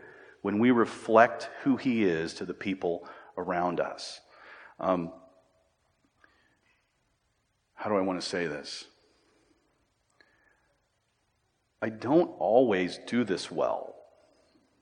when 0.40 0.58
we 0.58 0.70
reflect 0.70 1.50
who 1.64 1.76
He 1.76 2.04
is 2.04 2.32
to 2.34 2.46
the 2.46 2.54
people 2.54 3.06
around 3.36 3.78
us. 3.78 4.22
Um, 4.80 5.12
how 7.78 7.88
do 7.88 7.96
I 7.96 8.00
want 8.00 8.20
to 8.20 8.26
say 8.26 8.48
this? 8.48 8.86
I 11.80 11.90
don't 11.90 12.30
always 12.40 12.98
do 13.06 13.22
this 13.22 13.52
well. 13.52 13.94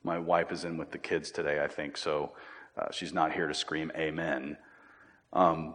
My 0.02 0.18
wife 0.18 0.50
is 0.50 0.64
in 0.64 0.78
with 0.78 0.92
the 0.92 0.98
kids 0.98 1.30
today, 1.30 1.62
I 1.62 1.68
think, 1.68 1.98
so 1.98 2.32
uh, 2.78 2.86
she's 2.90 3.12
not 3.12 3.32
here 3.32 3.48
to 3.48 3.52
scream 3.52 3.92
amen. 3.94 4.56
Um, 5.34 5.74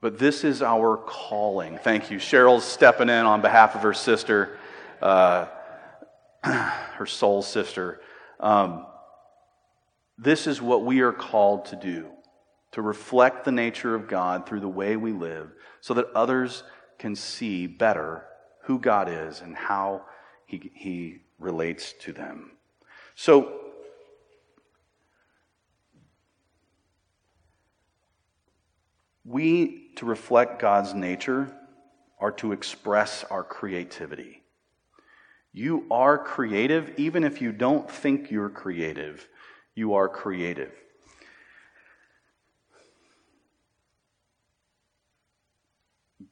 but 0.00 0.18
this 0.18 0.42
is 0.42 0.62
our 0.62 0.96
calling. 0.96 1.76
Thank 1.76 2.10
you. 2.10 2.16
Cheryl's 2.16 2.64
stepping 2.64 3.10
in 3.10 3.26
on 3.26 3.42
behalf 3.42 3.74
of 3.74 3.82
her 3.82 3.92
sister, 3.92 4.56
uh, 5.02 5.48
her 6.44 7.06
soul 7.06 7.42
sister. 7.42 8.00
Um, 8.40 8.86
this 10.16 10.46
is 10.46 10.62
what 10.62 10.82
we 10.82 11.00
are 11.00 11.12
called 11.12 11.66
to 11.66 11.76
do 11.76 12.06
to 12.74 12.82
reflect 12.82 13.44
the 13.44 13.52
nature 13.52 13.94
of 13.94 14.08
God 14.08 14.46
through 14.46 14.58
the 14.58 14.68
way 14.68 14.96
we 14.96 15.12
live 15.12 15.52
so 15.80 15.94
that 15.94 16.10
others 16.12 16.64
can 16.98 17.14
see 17.14 17.68
better 17.68 18.24
who 18.64 18.80
God 18.80 19.08
is 19.08 19.40
and 19.40 19.54
how 19.54 20.02
he, 20.44 20.72
he 20.74 21.18
relates 21.38 21.94
to 22.00 22.12
them. 22.12 22.50
So, 23.14 23.60
we, 29.24 29.92
to 29.94 30.04
reflect 30.04 30.60
God's 30.60 30.94
nature, 30.94 31.56
are 32.18 32.32
to 32.32 32.50
express 32.50 33.22
our 33.30 33.44
creativity. 33.44 34.42
You 35.52 35.86
are 35.92 36.18
creative, 36.18 36.92
even 36.96 37.22
if 37.22 37.40
you 37.40 37.52
don't 37.52 37.88
think 37.88 38.32
you're 38.32 38.50
creative, 38.50 39.28
you 39.76 39.94
are 39.94 40.08
creative. 40.08 40.72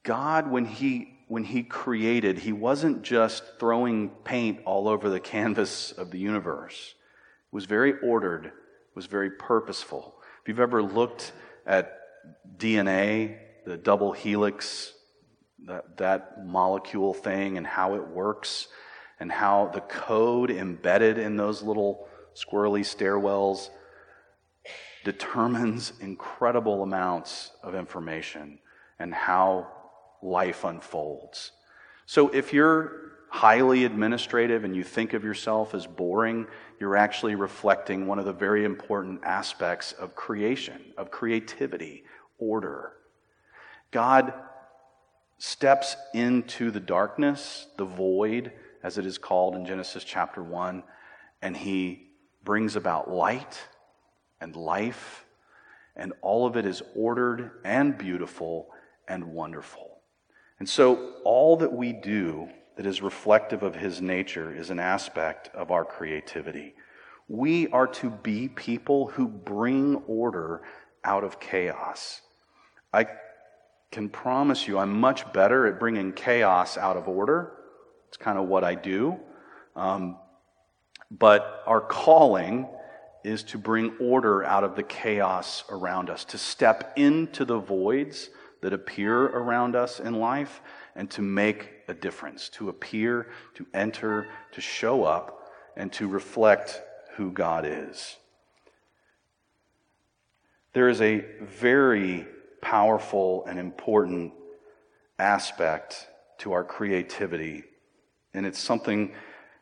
God, 0.03 0.51
when 0.51 0.65
he, 0.65 1.15
when 1.29 1.45
he 1.45 1.63
created, 1.63 2.39
he 2.39 2.53
wasn't 2.53 3.03
just 3.03 3.45
throwing 3.61 4.11
paint 4.25 4.61
all 4.65 4.89
over 4.89 5.09
the 5.09 5.21
canvas 5.35 5.93
of 5.93 6.11
the 6.11 6.19
universe. 6.19 6.95
It 7.53 7.55
was 7.55 7.67
very 7.67 7.95
ordered, 8.03 8.47
it 8.47 8.53
was 8.95 9.07
very 9.07 9.31
purposeful. 9.31 10.15
If 10.43 10.49
you've 10.49 10.61
ever 10.61 10.83
looked 10.83 11.33
at 11.67 11.99
DNA, 12.57 13.39
the 13.65 13.77
double 13.77 14.13
helix, 14.13 14.93
that, 15.67 15.97
that 15.99 16.45
molecule 16.45 17.15
thing, 17.15 17.57
and 17.57 17.67
how 17.67 17.95
it 17.95 18.09
works, 18.09 18.67
and 19.21 19.31
how 19.31 19.71
the 19.73 19.81
code 19.83 20.51
embedded 20.51 21.19
in 21.19 21.37
those 21.37 21.63
little 21.63 22.09
squirrely 22.35 22.81
stairwells 22.81 23.71
determines 25.05 25.93
incredible 26.01 26.83
amounts 26.83 27.53
of 27.63 27.75
information 27.77 28.59
and 28.99 29.15
how 29.15 29.69
life 30.23 30.65
unfolds. 30.65 31.53
So 32.07 32.29
if 32.29 32.53
you're 32.53 33.13
highly 33.29 33.85
administrative 33.85 34.63
and 34.65 34.77
you 34.77 34.85
think 34.85 35.15
of 35.15 35.25
yourself 35.25 35.75
as 35.75 35.87
boring, 35.87 36.47
you're 36.79 36.97
actually 36.97 37.35
reflecting 37.35 38.07
one 38.07 38.19
of 38.19 38.25
the 38.25 38.33
very 38.33 38.65
important 38.65 39.21
aspects 39.25 39.93
of 39.93 40.15
creation, 40.15 40.93
of 40.99 41.11
creativity, 41.11 42.05
order. 42.39 42.93
God 43.91 44.35
steps 45.39 45.97
into 46.13 46.71
the 46.71 46.81
darkness, 46.81 47.67
the 47.79 47.85
void, 47.85 48.53
as 48.83 48.99
it 48.99 49.07
is 49.07 49.17
called 49.17 49.55
in 49.55 49.65
Genesis 49.65 50.05
chapter 50.05 50.43
1, 50.43 50.83
and 51.41 51.57
he 51.57 52.09
brings 52.45 52.77
about 52.77 53.11
light 53.11 53.61
and 54.41 54.55
life, 54.57 55.25
and 55.97 56.13
all 56.21 56.47
of 56.47 56.57
it 56.57 56.67
is 56.67 56.83
ordered 56.95 57.53
and 57.65 57.97
beautiful 57.97 58.69
and 59.09 59.25
wonderful. 59.25 59.92
And 60.63 60.69
so, 60.69 61.15
all 61.25 61.57
that 61.57 61.73
we 61.73 61.93
do 61.93 62.49
that 62.77 62.87
is 62.87 63.03
reflective 63.03 63.65
of 63.65 63.75
his 63.75 64.01
nature 64.01 64.55
is 64.55 64.71
an 64.71 64.79
aspect 64.79 65.51
of 65.57 65.73
our 65.73 65.85
creativity. 65.85 66.77
We 67.27 67.67
are 67.71 67.89
to 67.89 68.11
be 68.11 68.47
people 68.47 69.09
who 69.09 69.27
bring 69.27 69.97
order 70.07 70.63
out 71.03 71.25
of 71.25 71.41
chaos. 71.41 72.21
I 72.93 73.09
can 73.91 74.09
promise 74.09 74.69
you 74.69 74.79
I'm 74.79 75.01
much 75.01 75.33
better 75.33 75.67
at 75.67 75.81
bringing 75.81 76.13
chaos 76.13 76.79
out 76.79 76.97
of 76.97 77.09
order. 77.09 77.55
It's 78.07 78.17
kind 78.17 78.39
of 78.39 78.47
what 78.47 78.63
I 78.63 78.77
do. 78.77 79.19
Um, 79.75 80.17
but 81.11 81.65
our 81.67 81.81
calling 81.81 82.69
is 83.25 83.43
to 83.43 83.59
bring 83.59 83.97
order 83.99 84.45
out 84.45 84.63
of 84.63 84.77
the 84.77 84.85
chaos 84.85 85.65
around 85.71 86.09
us, 86.09 86.25
to 86.27 86.39
step 86.39 86.93
into 86.95 87.45
the 87.45 87.59
voids 87.59 88.31
that 88.63 88.73
appear 88.73 89.25
around 89.25 89.77
us 89.77 90.01
in 90.01 90.15
life, 90.15 90.63
and 90.97 91.11
to 91.11 91.23
make 91.23 91.71
a 91.89 91.95
difference, 91.95 92.49
to 92.49 92.69
appear, 92.69 93.29
to 93.55 93.67
enter, 93.75 94.29
to 94.53 94.61
show 94.61 95.05
up, 95.05 95.51
and 95.77 95.93
to 95.93 96.09
reflect 96.09 96.81
who 97.17 97.31
God 97.31 97.67
is. 97.67 98.17
There 100.73 100.89
is 100.89 101.03
a 101.03 101.25
very 101.43 102.27
powerful 102.63 103.45
and 103.47 103.59
important 103.59 104.33
aspect 105.19 106.09
to 106.39 106.53
our 106.53 106.65
creativity, 106.65 107.65
and 108.33 108.47
it's 108.47 108.59
something 108.59 109.13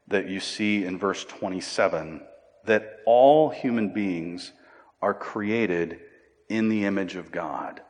that 0.09 0.29
you 0.29 0.41
see 0.41 0.85
in 0.85 0.99
verse 0.99 1.25
27 1.25 2.21
that 2.65 3.01
all 3.07 3.49
human 3.49 3.93
beings 3.93 4.53
are 5.01 5.15
created 5.15 6.01
in 6.49 6.69
the 6.69 6.85
image 6.85 7.17
of 7.17 7.33
God. 7.33 7.81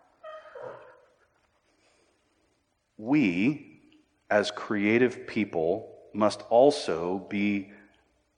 We, 3.03 3.81
as 4.29 4.51
creative 4.51 5.27
people, 5.27 5.97
must 6.13 6.43
also 6.51 7.27
be 7.31 7.71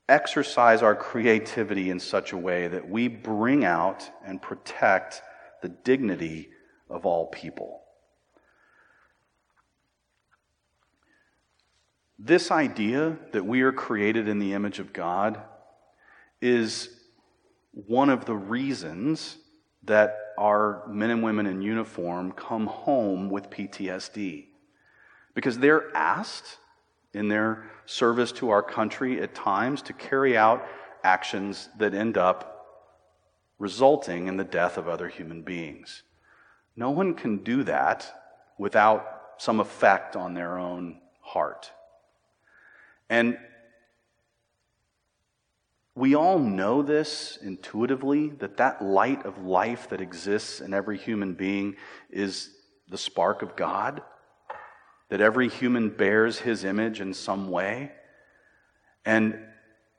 exercise 0.09 0.83
our 0.83 0.95
creativity 0.95 1.91
in 1.91 1.99
such 1.99 2.33
a 2.33 2.37
way 2.37 2.69
that 2.69 2.89
we 2.89 3.09
bring 3.09 3.65
out 3.65 4.09
and 4.25 4.41
protect 4.41 5.21
the 5.63 5.69
dignity 5.69 6.51
of 6.89 7.05
all 7.05 7.27
people. 7.27 7.81
This 12.17 12.53
idea 12.53 13.19
that 13.33 13.45
we 13.45 13.63
are 13.63 13.73
created 13.73 14.29
in 14.29 14.39
the 14.39 14.53
image 14.53 14.79
of 14.79 14.93
God 14.93 15.43
is 16.41 16.89
one 17.73 18.11
of 18.11 18.27
the 18.27 18.37
reasons 18.37 19.39
that 19.83 20.17
our 20.39 20.87
men 20.87 21.11
and 21.11 21.21
women 21.25 21.47
in 21.47 21.63
uniform 21.63 22.31
come 22.31 22.67
home 22.67 23.29
with 23.29 23.51
PTSD. 23.51 24.47
Because 25.35 25.59
they're 25.59 25.95
asked 25.97 26.59
in 27.15 27.29
their 27.29 27.71
service 27.87 28.33
to 28.33 28.51
our 28.51 28.63
country 28.63 29.21
at 29.21 29.35
times 29.35 29.83
to 29.83 29.93
carry 29.93 30.37
out 30.37 30.67
actions 31.05 31.69
that 31.79 31.95
end 31.95 32.17
up 32.17 32.49
resulting 33.59 34.29
in 34.29 34.37
the 34.37 34.45
death 34.45 34.77
of 34.77 34.89
other 34.89 35.09
human 35.09 35.43
beings. 35.43 36.03
No 36.75 36.91
one 36.91 37.15
can 37.15 37.39
do 37.39 37.65
that 37.65 38.13
without 38.59 39.23
some 39.39 39.61
effect 39.61 40.17
on 40.17 40.35
their 40.35 40.59
own 40.59 41.01
heart. 41.21 41.71
And 43.09 43.37
we 45.95 46.15
all 46.15 46.39
know 46.39 46.83
this 46.83 47.39
intuitively 47.43 48.31
that 48.39 48.57
that 48.57 48.83
light 48.83 49.27
of 49.27 49.45
life 49.45 49.91
that 49.91 50.01
exists 50.01 50.61
in 50.61 50.73
every 50.73 50.97
human 50.97 51.35
being 51.35 51.77
is 52.09 52.51
the 52.89 52.97
spark 52.97 53.43
of 53.43 53.57
God, 53.57 54.03
that 55.13 55.21
every 55.21 55.47
human 55.47 55.91
bears 55.91 56.39
his 56.39 56.65
image 56.65 56.99
in 56.99 57.13
some 57.13 57.51
way. 57.51 57.93
And 59.05 59.39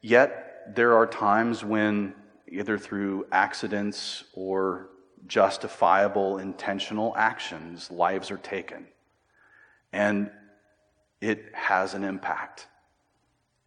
yet, 0.02 0.74
there 0.76 0.96
are 0.98 1.06
times 1.06 1.64
when, 1.64 2.16
either 2.48 2.80
through 2.80 3.28
accidents 3.32 4.24
or 4.34 4.90
justifiable 5.28 6.40
intentional 6.40 7.14
actions, 7.16 7.92
lives 7.92 8.32
are 8.32 8.38
taken. 8.38 8.88
And 9.92 10.32
it 11.22 11.46
has 11.54 11.94
an 11.94 12.04
impact. 12.04 12.66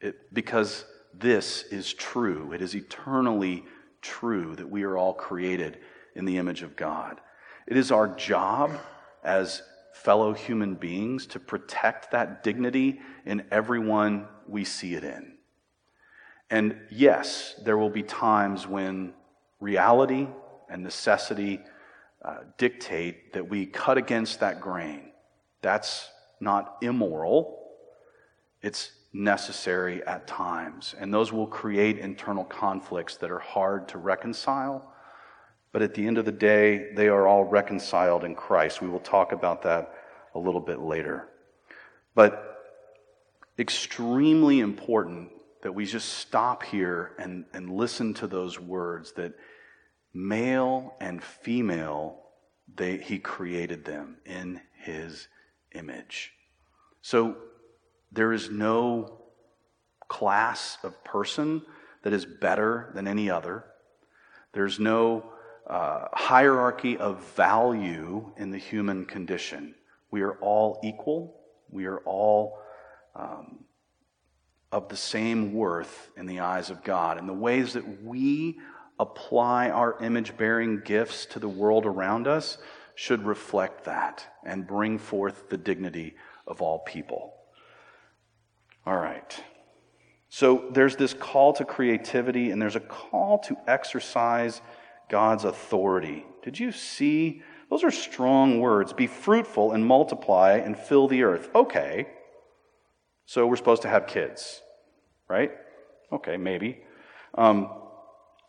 It, 0.00 0.34
because 0.34 0.84
this 1.14 1.62
is 1.70 1.94
true. 1.94 2.54
It 2.54 2.60
is 2.60 2.74
eternally 2.74 3.64
true 4.02 4.56
that 4.56 4.68
we 4.68 4.82
are 4.82 4.98
all 4.98 5.14
created 5.14 5.78
in 6.16 6.24
the 6.24 6.38
image 6.38 6.62
of 6.62 6.74
God. 6.74 7.20
It 7.68 7.76
is 7.76 7.92
our 7.92 8.08
job 8.08 8.72
as 9.22 9.62
fellow 10.02 10.32
human 10.32 10.74
beings 10.74 11.26
to 11.26 11.40
protect 11.40 12.10
that 12.12 12.42
dignity 12.42 13.00
in 13.24 13.44
everyone 13.50 14.26
we 14.46 14.64
see 14.64 14.94
it 14.94 15.04
in. 15.04 15.36
And 16.50 16.78
yes, 16.90 17.54
there 17.64 17.76
will 17.76 17.90
be 17.90 18.02
times 18.02 18.66
when 18.66 19.14
reality 19.58 20.28
and 20.68 20.82
necessity 20.82 21.60
uh, 22.24 22.38
dictate 22.58 23.32
that 23.32 23.48
we 23.48 23.66
cut 23.66 23.98
against 23.98 24.40
that 24.40 24.60
grain. 24.60 25.10
That's 25.62 26.08
not 26.40 26.76
immoral, 26.82 27.58
it's 28.62 28.90
necessary 29.12 30.06
at 30.06 30.26
times. 30.26 30.94
And 30.98 31.12
those 31.12 31.32
will 31.32 31.46
create 31.46 31.98
internal 31.98 32.44
conflicts 32.44 33.16
that 33.16 33.30
are 33.30 33.38
hard 33.38 33.88
to 33.88 33.98
reconcile. 33.98 34.92
But 35.76 35.82
at 35.82 35.92
the 35.92 36.06
end 36.06 36.16
of 36.16 36.24
the 36.24 36.32
day, 36.32 36.94
they 36.94 37.08
are 37.08 37.28
all 37.28 37.44
reconciled 37.44 38.24
in 38.24 38.34
Christ. 38.34 38.80
We 38.80 38.88
will 38.88 38.98
talk 38.98 39.32
about 39.32 39.60
that 39.64 39.92
a 40.34 40.38
little 40.38 40.62
bit 40.62 40.80
later. 40.80 41.28
But 42.14 42.62
extremely 43.58 44.60
important 44.60 45.32
that 45.62 45.72
we 45.72 45.84
just 45.84 46.14
stop 46.14 46.62
here 46.62 47.12
and, 47.18 47.44
and 47.52 47.68
listen 47.68 48.14
to 48.14 48.26
those 48.26 48.58
words 48.58 49.12
that 49.18 49.34
male 50.14 50.94
and 50.98 51.22
female, 51.22 52.20
they, 52.74 52.96
he 52.96 53.18
created 53.18 53.84
them 53.84 54.16
in 54.24 54.62
his 54.82 55.28
image. 55.74 56.32
So 57.02 57.36
there 58.10 58.32
is 58.32 58.48
no 58.48 59.24
class 60.08 60.78
of 60.82 61.04
person 61.04 61.60
that 62.02 62.14
is 62.14 62.24
better 62.24 62.92
than 62.94 63.06
any 63.06 63.28
other. 63.28 63.66
There's 64.54 64.80
no 64.80 65.32
uh, 65.66 66.06
hierarchy 66.12 66.96
of 66.96 67.22
value 67.34 68.32
in 68.36 68.50
the 68.50 68.58
human 68.58 69.04
condition. 69.04 69.74
We 70.10 70.22
are 70.22 70.34
all 70.34 70.80
equal. 70.84 71.40
We 71.70 71.86
are 71.86 71.98
all 72.00 72.58
um, 73.14 73.64
of 74.70 74.88
the 74.88 74.96
same 74.96 75.52
worth 75.54 76.10
in 76.16 76.26
the 76.26 76.40
eyes 76.40 76.70
of 76.70 76.84
God. 76.84 77.18
And 77.18 77.28
the 77.28 77.34
ways 77.34 77.72
that 77.72 78.04
we 78.04 78.58
apply 78.98 79.70
our 79.70 80.02
image 80.02 80.36
bearing 80.36 80.82
gifts 80.84 81.26
to 81.26 81.38
the 81.38 81.48
world 81.48 81.84
around 81.84 82.26
us 82.26 82.58
should 82.94 83.24
reflect 83.24 83.84
that 83.84 84.26
and 84.44 84.66
bring 84.66 84.98
forth 84.98 85.50
the 85.50 85.58
dignity 85.58 86.14
of 86.46 86.62
all 86.62 86.78
people. 86.80 87.34
All 88.86 88.96
right. 88.96 89.42
So 90.28 90.66
there's 90.70 90.96
this 90.96 91.12
call 91.12 91.52
to 91.54 91.64
creativity 91.64 92.50
and 92.50 92.60
there's 92.60 92.76
a 92.76 92.80
call 92.80 93.38
to 93.40 93.56
exercise 93.66 94.60
God's 95.08 95.44
authority. 95.44 96.24
Did 96.42 96.58
you 96.58 96.72
see 96.72 97.42
Those 97.68 97.82
are 97.82 97.90
strong 97.90 98.60
words. 98.60 98.92
Be 98.92 99.08
fruitful 99.08 99.72
and 99.72 99.84
multiply 99.84 100.52
and 100.52 100.78
fill 100.78 101.08
the 101.08 101.24
earth. 101.24 101.48
Okay. 101.52 102.06
So 103.24 103.44
we're 103.44 103.56
supposed 103.56 103.82
to 103.82 103.88
have 103.88 104.06
kids, 104.06 104.62
right? 105.28 105.50
Okay, 106.12 106.36
maybe. 106.36 106.78
Um, 107.34 107.68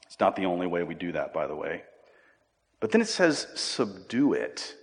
it's 0.05 0.19
not 0.19 0.35
the 0.35 0.45
only 0.45 0.67
way 0.67 0.83
we 0.83 0.93
do 0.93 1.13
that, 1.13 1.33
by 1.33 1.47
the 1.47 1.55
way. 1.55 1.81
But 2.79 2.91
then 2.91 3.01
it 3.01 3.07
says, 3.07 3.47
subdue 3.55 4.33
it. 4.33 4.75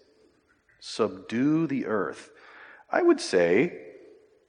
Subdue 0.80 1.68
the 1.68 1.86
earth. 1.86 2.30
I 2.90 3.02
would 3.02 3.20
say 3.20 3.80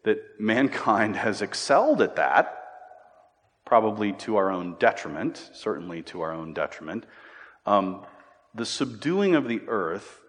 that 0.03 0.17
mankind 0.39 1.15
has 1.25 1.41
excelled 1.41 2.01
at 2.01 2.15
that, 2.15 2.64
probably 3.65 4.13
to 4.13 4.37
our 4.37 4.51
own 4.51 4.75
detriment, 4.79 5.49
certainly 5.53 6.03
to 6.03 6.21
our 6.21 6.31
own 6.31 6.53
detriment. 6.53 7.05
Um, 7.65 8.05
the 8.53 8.65
subduing 8.65 9.35
of 9.35 9.47
the 9.47 9.61
earth 9.67 10.21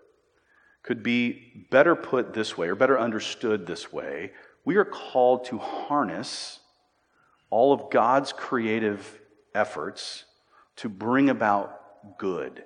could 0.83 1.03
be 1.03 1.66
better 1.70 1.94
put 1.94 2.33
this 2.33 2.57
way, 2.57 2.68
or 2.68 2.75
better 2.75 2.99
understood 2.99 3.66
this 3.66 3.92
way. 3.92 4.33
We 4.64 4.77
are 4.77 4.85
called 4.85 5.44
to 5.46 5.59
harness 5.59 6.61
all 7.51 7.72
of 7.72 7.90
God's 7.90 8.33
creative 8.33 9.20
efforts 9.55 10.25
to 10.77 10.88
bring 10.88 11.29
about 11.29 12.18
good. 12.18 12.64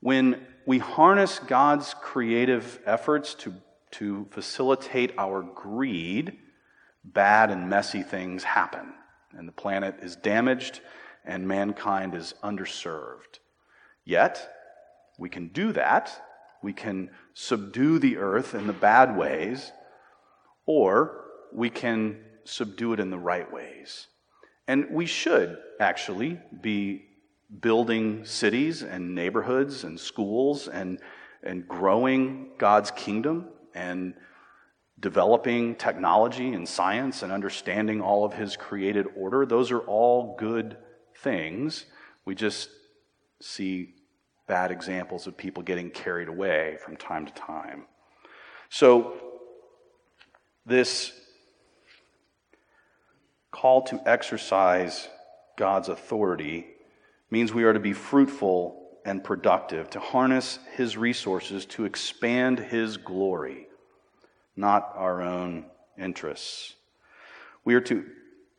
When 0.00 0.46
we 0.66 0.78
harness 0.78 1.38
God's 1.38 1.94
creative 1.94 2.80
efforts 2.86 3.34
to, 3.34 3.54
to 3.92 4.26
facilitate 4.30 5.12
our 5.18 5.42
greed, 5.42 6.38
bad 7.04 7.50
and 7.50 7.68
messy 7.68 8.02
things 8.02 8.44
happen, 8.44 8.92
and 9.36 9.46
the 9.46 9.52
planet 9.52 9.96
is 10.02 10.16
damaged 10.16 10.80
and 11.24 11.46
mankind 11.46 12.14
is 12.14 12.34
underserved. 12.42 13.38
Yet, 14.04 14.48
we 15.18 15.28
can 15.28 15.48
do 15.48 15.72
that. 15.72 16.10
We 16.62 16.72
can 16.72 17.10
subdue 17.34 17.98
the 17.98 18.16
earth 18.16 18.54
in 18.54 18.66
the 18.66 18.72
bad 18.72 19.16
ways, 19.16 19.72
or 20.66 21.24
we 21.52 21.70
can 21.70 22.18
subdue 22.44 22.92
it 22.92 23.00
in 23.00 23.10
the 23.10 23.18
right 23.18 23.50
ways. 23.52 24.08
And 24.66 24.88
we 24.90 25.06
should 25.06 25.58
actually 25.78 26.38
be 26.60 27.04
building 27.60 28.24
cities 28.24 28.82
and 28.82 29.14
neighborhoods 29.14 29.84
and 29.84 29.98
schools 29.98 30.68
and, 30.68 31.00
and 31.42 31.66
growing 31.66 32.50
God's 32.58 32.90
kingdom 32.92 33.48
and 33.74 34.14
developing 35.00 35.74
technology 35.74 36.52
and 36.52 36.68
science 36.68 37.22
and 37.22 37.32
understanding 37.32 38.00
all 38.00 38.24
of 38.24 38.34
his 38.34 38.56
created 38.56 39.06
order. 39.16 39.46
Those 39.46 39.70
are 39.70 39.80
all 39.80 40.36
good 40.38 40.76
things. 41.16 41.86
We 42.24 42.34
just 42.34 42.68
see 43.40 43.94
bad 44.46 44.70
examples 44.70 45.26
of 45.26 45.36
people 45.36 45.62
getting 45.62 45.90
carried 45.90 46.28
away 46.28 46.76
from 46.84 46.96
time 46.96 47.26
to 47.26 47.32
time. 47.32 47.84
So, 48.68 49.14
this 50.66 51.12
call 53.50 53.82
to 53.82 54.00
exercise 54.06 55.08
God's 55.56 55.88
authority 55.88 56.66
means 57.30 57.52
we 57.52 57.64
are 57.64 57.72
to 57.72 57.80
be 57.80 57.92
fruitful 57.92 58.98
and 59.04 59.24
productive, 59.24 59.88
to 59.90 60.00
harness 60.00 60.58
His 60.74 60.96
resources 60.96 61.64
to 61.66 61.84
expand 61.84 62.58
His 62.58 62.96
glory, 62.96 63.66
not 64.60 64.92
our 64.94 65.22
own 65.22 65.66
interests. 65.98 66.74
We 67.64 67.74
are 67.74 67.80
to 67.82 68.04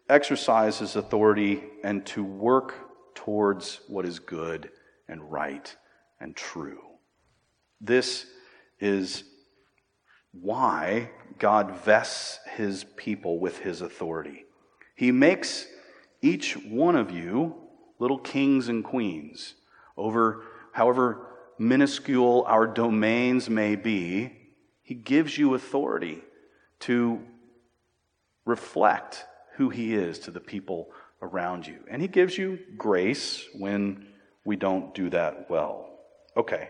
exercise 0.10 0.80
His 0.80 0.96
authority 0.96 1.64
and 1.84 2.06
to 2.08 2.24
work 2.24 2.76
towards 3.16 3.80
what 3.88 4.06
is 4.06 4.20
good 4.20 4.72
and 5.08 5.32
right 5.32 5.76
and 6.20 6.36
true. 6.36 6.82
This 7.80 8.26
is 8.80 9.24
why 10.32 11.10
God 11.38 11.72
vests 11.84 12.40
his 12.56 12.86
people 12.96 13.40
with 13.40 13.60
his 13.60 13.82
authority. 13.82 14.46
He 14.96 15.12
makes 15.12 15.68
each 16.22 16.54
one 16.56 16.96
of 16.96 17.12
you 17.12 17.56
little 18.00 18.20
kings 18.20 18.68
and 18.70 18.84
queens 18.84 19.56
over 19.98 20.44
however 20.72 21.28
minuscule 21.58 22.44
our 22.48 22.66
domains 22.66 23.50
may 23.50 23.76
be. 23.76 24.38
He 24.84 24.96
gives 24.96 25.38
you 25.38 25.54
authority 25.54 26.22
to 26.82 27.22
reflect 28.46 29.26
who 29.56 29.70
he 29.70 29.94
is 29.94 30.20
to 30.20 30.32
the 30.32 30.40
people 30.40 30.90
around 31.22 31.68
you. 31.68 31.80
And 31.90 32.02
he 32.02 32.08
gives 32.08 32.38
you 32.38 32.60
grace 32.78 33.46
when 33.54 34.08
we 34.44 34.56
don't 34.56 34.94
do 34.94 35.10
that 35.12 35.50
well. 35.50 35.90
Okay. 36.36 36.70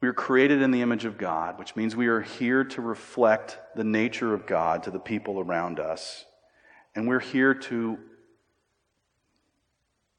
We 0.00 0.08
are 0.08 0.14
created 0.14 0.60
in 0.60 0.70
the 0.70 0.82
image 0.82 1.04
of 1.04 1.16
God, 1.16 1.58
which 1.58 1.76
means 1.76 1.96
we 1.96 2.08
are 2.08 2.20
here 2.20 2.64
to 2.64 2.82
reflect 2.82 3.58
the 3.74 3.84
nature 3.84 4.34
of 4.34 4.46
God 4.46 4.82
to 4.82 4.90
the 4.90 4.98
people 4.98 5.40
around 5.40 5.80
us. 5.80 6.24
And 6.94 7.08
we're 7.08 7.20
here 7.20 7.54
to 7.54 7.98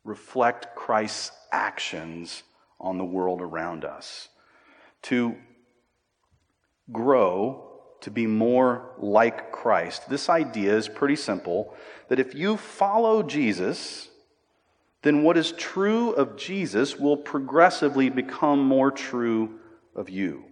reflect 0.04 0.76
Christ's 0.76 1.32
actions 1.52 2.44
on 2.80 2.98
the 2.98 3.06
world 3.06 3.42
around 3.42 3.86
us. 3.86 4.30
To 5.06 5.36
grow 6.92 7.66
to 8.02 8.12
be 8.12 8.28
more 8.28 8.94
like 9.00 9.52
Christ. 9.52 10.10
This 10.10 10.30
idea 10.30 10.76
is 10.76 10.88
pretty 10.88 11.16
simple 11.16 11.74
that 12.08 12.20
if 12.20 12.36
you 12.36 12.56
follow 12.58 13.24
Jesus, 13.24 14.10
then 15.02 15.24
what 15.24 15.38
is 15.38 15.52
true 15.54 16.12
of 16.12 16.38
Jesus 16.38 16.98
will 16.98 17.18
progressively 17.18 18.10
become 18.10 18.60
more 18.60 18.92
true 18.92 19.60
of 19.96 20.10
you. 20.10 20.44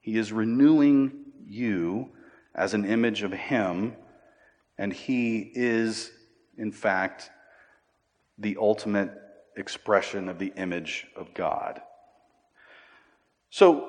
He 0.00 0.16
is 0.16 0.32
renewing 0.32 1.12
you 1.46 2.10
as 2.54 2.74
an 2.74 2.84
image 2.84 3.22
of 3.22 3.32
Him, 3.32 3.96
and 4.78 4.92
He 4.92 5.50
is, 5.54 6.10
in 6.56 6.72
fact, 6.72 7.30
the 8.38 8.56
ultimate 8.60 9.12
expression 9.56 10.28
of 10.28 10.38
the 10.38 10.52
image 10.56 11.06
of 11.16 11.34
God. 11.34 11.80
So, 13.54 13.88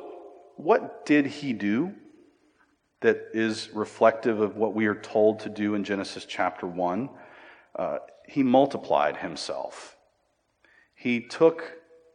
what 0.58 1.08
did 1.08 1.26
He 1.26 1.52
do 1.52 1.96
that 3.00 3.30
is 3.34 3.72
reflective 3.74 4.40
of 4.40 4.58
what 4.58 4.76
we 4.76 4.86
are 4.86 4.94
told 4.94 5.40
to 5.40 5.50
do 5.50 5.74
in 5.74 5.84
Genesis 5.84 6.24
chapter 6.26 6.68
1? 6.68 7.10
Uh, 7.76 7.98
he 8.28 8.44
multiplied 8.44 9.18
himself. 9.18 9.98
He 10.94 11.20
took 11.20 11.64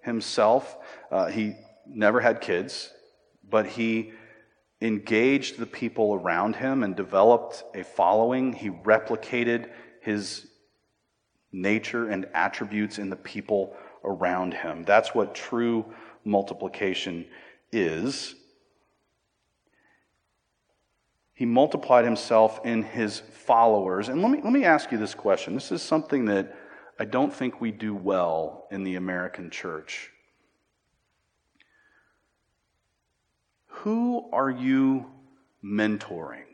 himself, 0.05 0.77
uh, 1.11 1.27
he 1.27 1.57
never 1.89 2.21
had 2.21 2.41
kids, 2.41 2.93
but 3.43 3.67
he 3.67 4.13
engaged 4.81 5.59
the 5.59 5.67
people 5.67 6.15
around 6.15 6.55
him 6.55 6.85
and 6.85 6.95
developed 6.95 7.65
a 7.75 7.83
following. 7.83 8.53
He 8.53 8.71
replicated 8.71 9.71
his 10.03 10.47
nature 11.51 12.11
and 12.11 12.29
attributes 12.33 13.01
in 13.01 13.11
the 13.11 13.17
people 13.17 13.77
around 14.05 14.55
him. 14.55 14.85
That's 14.85 15.17
what 15.17 15.35
true 15.35 15.93
multiplication 16.31 17.27
is. 17.73 18.35
He 21.35 21.45
multiplied 21.45 22.05
himself 22.05 22.61
in 22.65 22.83
his 22.83 23.19
followers. 23.19 24.09
And 24.09 24.23
let 24.23 24.31
me, 24.31 24.41
let 24.43 24.53
me 24.53 24.65
ask 24.65 24.93
you 24.93 24.99
this 24.99 25.15
question. 25.15 25.55
This 25.55 25.73
is 25.73 25.83
something 25.83 26.27
that 26.27 26.55
I 26.99 27.05
don't 27.05 27.33
think 27.33 27.61
we 27.61 27.73
do 27.73 27.95
well 27.95 28.69
in 28.71 28.85
the 28.85 28.97
American 28.97 29.51
church. 29.51 30.11
Who 33.67 34.29
are 34.33 34.51
you 34.51 35.07
mentoring? 35.65 36.45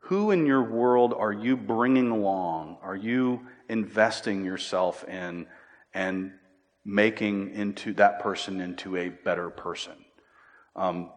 Who 0.00 0.32
in 0.32 0.44
your 0.44 0.64
world 0.64 1.14
are 1.14 1.32
you 1.32 1.56
bringing 1.56 2.10
along? 2.10 2.78
Are 2.82 2.96
you 2.96 3.46
investing 3.68 4.44
yourself 4.44 5.04
in 5.04 5.46
and 5.94 6.32
making 6.84 7.54
into 7.54 7.92
that 7.94 8.20
person 8.20 8.60
into 8.60 8.96
a 8.96 9.08
better 9.08 9.50
person? 9.50 9.92
Um, 10.74 11.10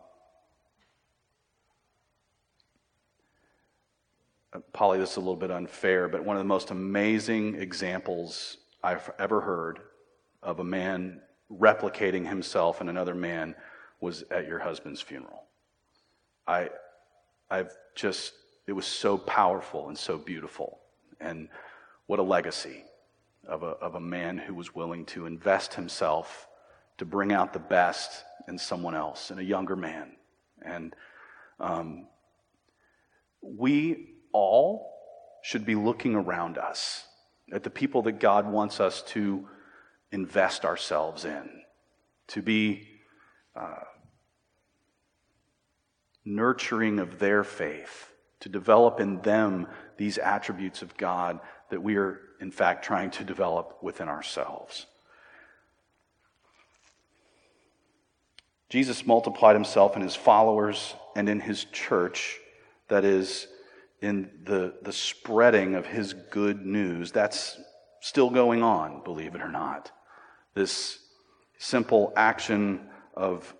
Polly, 4.71 4.99
this 4.99 5.12
is 5.12 5.17
a 5.17 5.19
little 5.19 5.36
bit 5.36 5.52
unfair, 5.52 6.08
but 6.08 6.23
one 6.23 6.36
of 6.36 6.39
the 6.39 6.47
most 6.47 6.69
amazing 6.69 7.56
examples 7.56 8.58
I've 8.84 9.10
ever 9.17 9.41
heard 9.41 9.80
of 10.43 10.60
a 10.60 10.63
man 10.63 11.21
replicating 11.52 12.28
himself 12.28 12.82
in 12.82 12.89
another 12.89 13.15
man 13.15 13.56
was 13.99 14.23
at 14.30 14.47
your 14.47 14.60
husband's 14.60 15.02
funeral. 15.02 15.43
I, 16.45 16.69
I've 17.49 17.71
just, 17.95 18.34
it 18.67 18.73
was 18.73 18.86
so 18.86 19.17
powerful 19.17 19.88
and 19.88 19.97
so 19.97 20.17
beautiful. 20.17 20.80
And 21.19 21.47
what 22.08 22.19
a 22.19 22.23
legacy 22.23 22.84
of 23.47 23.63
a, 23.63 23.67
of 23.67 23.95
a 23.95 23.99
man 23.99 24.38
who 24.38 24.53
was 24.53 24.73
willing 24.73 25.06
to 25.06 25.25
invest 25.25 25.73
himself 25.73 26.47
to 26.97 27.06
bring 27.06 27.34
out 27.34 27.53
the 27.53 27.60
best 27.60 28.23
in 28.47 28.58
someone 28.58 28.95
else, 28.95 29.32
in 29.32 29.39
a 29.39 29.43
younger 29.43 29.75
man. 29.75 30.12
And 30.62 30.95
um, 31.60 32.08
we 33.41 34.15
all 34.32 34.93
should 35.41 35.65
be 35.65 35.75
looking 35.75 36.15
around 36.15 36.58
us 36.58 37.06
at 37.51 37.63
the 37.63 37.69
people 37.69 38.01
that 38.03 38.19
God 38.19 38.47
wants 38.47 38.79
us 38.79 39.01
to 39.08 39.47
invest 40.12 40.63
ourselves 40.63 41.25
in, 41.25 41.49
to 42.27 42.41
be 42.41 42.88
uh, 43.56 43.84
nurturing 46.23 46.99
of 46.99 47.19
their 47.19 47.43
faith, 47.43 48.13
to 48.39 48.49
develop 48.49 48.99
in 48.99 49.21
them 49.21 49.67
these 49.97 50.17
attributes 50.17 50.82
of 50.82 50.95
God 50.97 51.39
that 51.73 51.81
we 51.81 51.95
are, 51.95 52.21
in 52.39 52.51
fact, 52.51 52.86
trying 52.86 53.09
to 53.09 53.23
develop 53.23 53.79
within 53.81 54.07
ourselves. 54.07 54.86
Jesus 58.69 59.07
multiplied 59.07 59.55
himself 59.55 59.95
and 59.95 60.03
his 60.03 60.15
followers 60.15 60.93
and 61.15 61.27
in 61.27 61.39
his 61.39 61.65
church, 61.65 62.38
that 62.89 63.03
is, 63.03 63.47
in 64.01 64.29
the, 64.43 64.75
the 64.83 64.93
spreading 64.93 65.73
of 65.73 65.88
his 65.88 66.13
good 66.13 66.63
news. 66.63 67.12
That's 67.12 67.57
still 68.01 68.29
going 68.29 68.62
on, 68.62 69.03
believe 69.03 69.33
it 69.33 69.41
or 69.41 69.49
not. 69.49 69.91
This 70.53 70.99
simple 71.57 72.13
action 72.15 72.81
of 73.15 73.51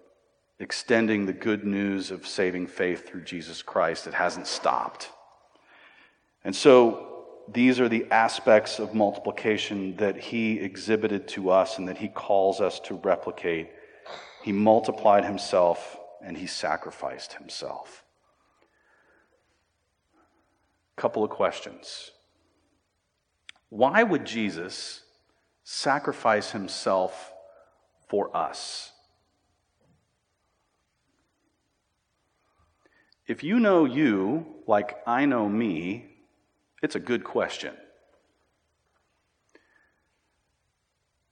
extending 0.60 1.26
the 1.26 1.34
good 1.34 1.63
news 1.63 2.12
of 2.12 2.28
saving 2.28 2.67
faith 2.67 3.08
through 3.08 3.23
Jesus 3.23 3.63
Christ, 3.63 4.06
it 4.06 4.13
hasn't 4.13 4.45
stopped. 4.45 5.10
And 6.43 6.56
so 6.56 7.12
these 7.51 7.79
are 7.79 7.89
the 7.89 8.06
aspects 8.12 8.79
of 8.79 8.93
multiplication 8.93 9.95
that 9.97 10.17
he 10.17 10.60
exhibited 10.60 11.27
to 11.29 11.49
us 11.49 11.77
and 11.77 11.88
that 11.88 11.97
he 11.97 12.08
calls 12.08 12.62
us 12.62 12.79
to 12.82 12.95
replicate 12.95 13.69
he 14.43 14.51
multiplied 14.51 15.23
himself 15.23 15.97
and 16.21 16.36
he 16.38 16.47
sacrificed 16.47 17.34
himself. 17.34 18.03
Couple 20.97 21.23
of 21.23 21.29
questions. 21.29 22.12
Why 23.69 24.03
would 24.03 24.25
Jesus 24.25 25.03
sacrifice 25.63 26.51
himself 26.51 27.32
for 28.10 28.36
us? 28.36 28.91
If 33.25 33.45
you 33.45 33.62
know 33.62 33.86
you 33.86 34.45
like 34.67 34.97
I 35.08 35.25
know 35.25 35.47
me, 35.47 36.12
it's 36.84 36.96
a 36.96 37.00
good 37.00 37.24
question. 37.24 37.74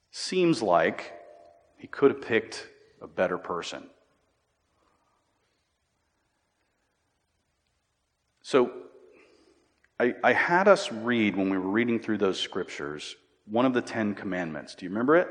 Seems 0.09 0.61
like 0.61 1.13
he 1.77 1.87
could 1.87 2.11
have 2.11 2.21
picked 2.21 2.67
a 3.01 3.07
better 3.07 3.37
person. 3.37 3.83
So, 8.41 8.71
I, 9.99 10.15
I, 10.23 10.33
had 10.33 10.67
us 10.67 10.91
read 10.91 11.35
when 11.35 11.49
we 11.49 11.57
were 11.57 11.69
reading 11.69 11.99
through 11.99 12.17
those 12.17 12.39
scriptures 12.39 13.15
one 13.45 13.65
of 13.65 13.73
the 13.73 13.81
Ten 13.81 14.15
Commandments. 14.15 14.73
Do 14.75 14.85
you 14.85 14.89
remember 14.89 15.15
it? 15.17 15.27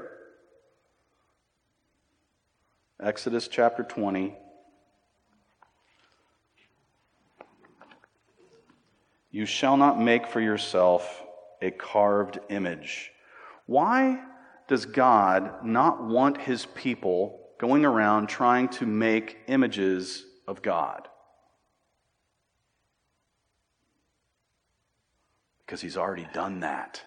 Exodus 3.02 3.48
chapter 3.48 3.82
20. 3.82 4.36
You 9.30 9.46
shall 9.46 9.76
not 9.76 10.00
make 10.00 10.26
for 10.26 10.40
yourself 10.40 11.22
a 11.62 11.70
carved 11.70 12.38
image. 12.48 13.12
Why 13.66 14.20
does 14.68 14.86
God 14.86 15.64
not 15.64 16.04
want 16.04 16.40
his 16.40 16.66
people 16.66 17.40
going 17.60 17.84
around 17.84 18.26
trying 18.26 18.68
to 18.68 18.86
make 18.86 19.36
images 19.46 20.24
of 20.48 20.62
God. 20.62 21.06
Because 25.60 25.82
he's 25.82 25.96
already 25.96 26.26
done 26.32 26.60
that. 26.60 27.02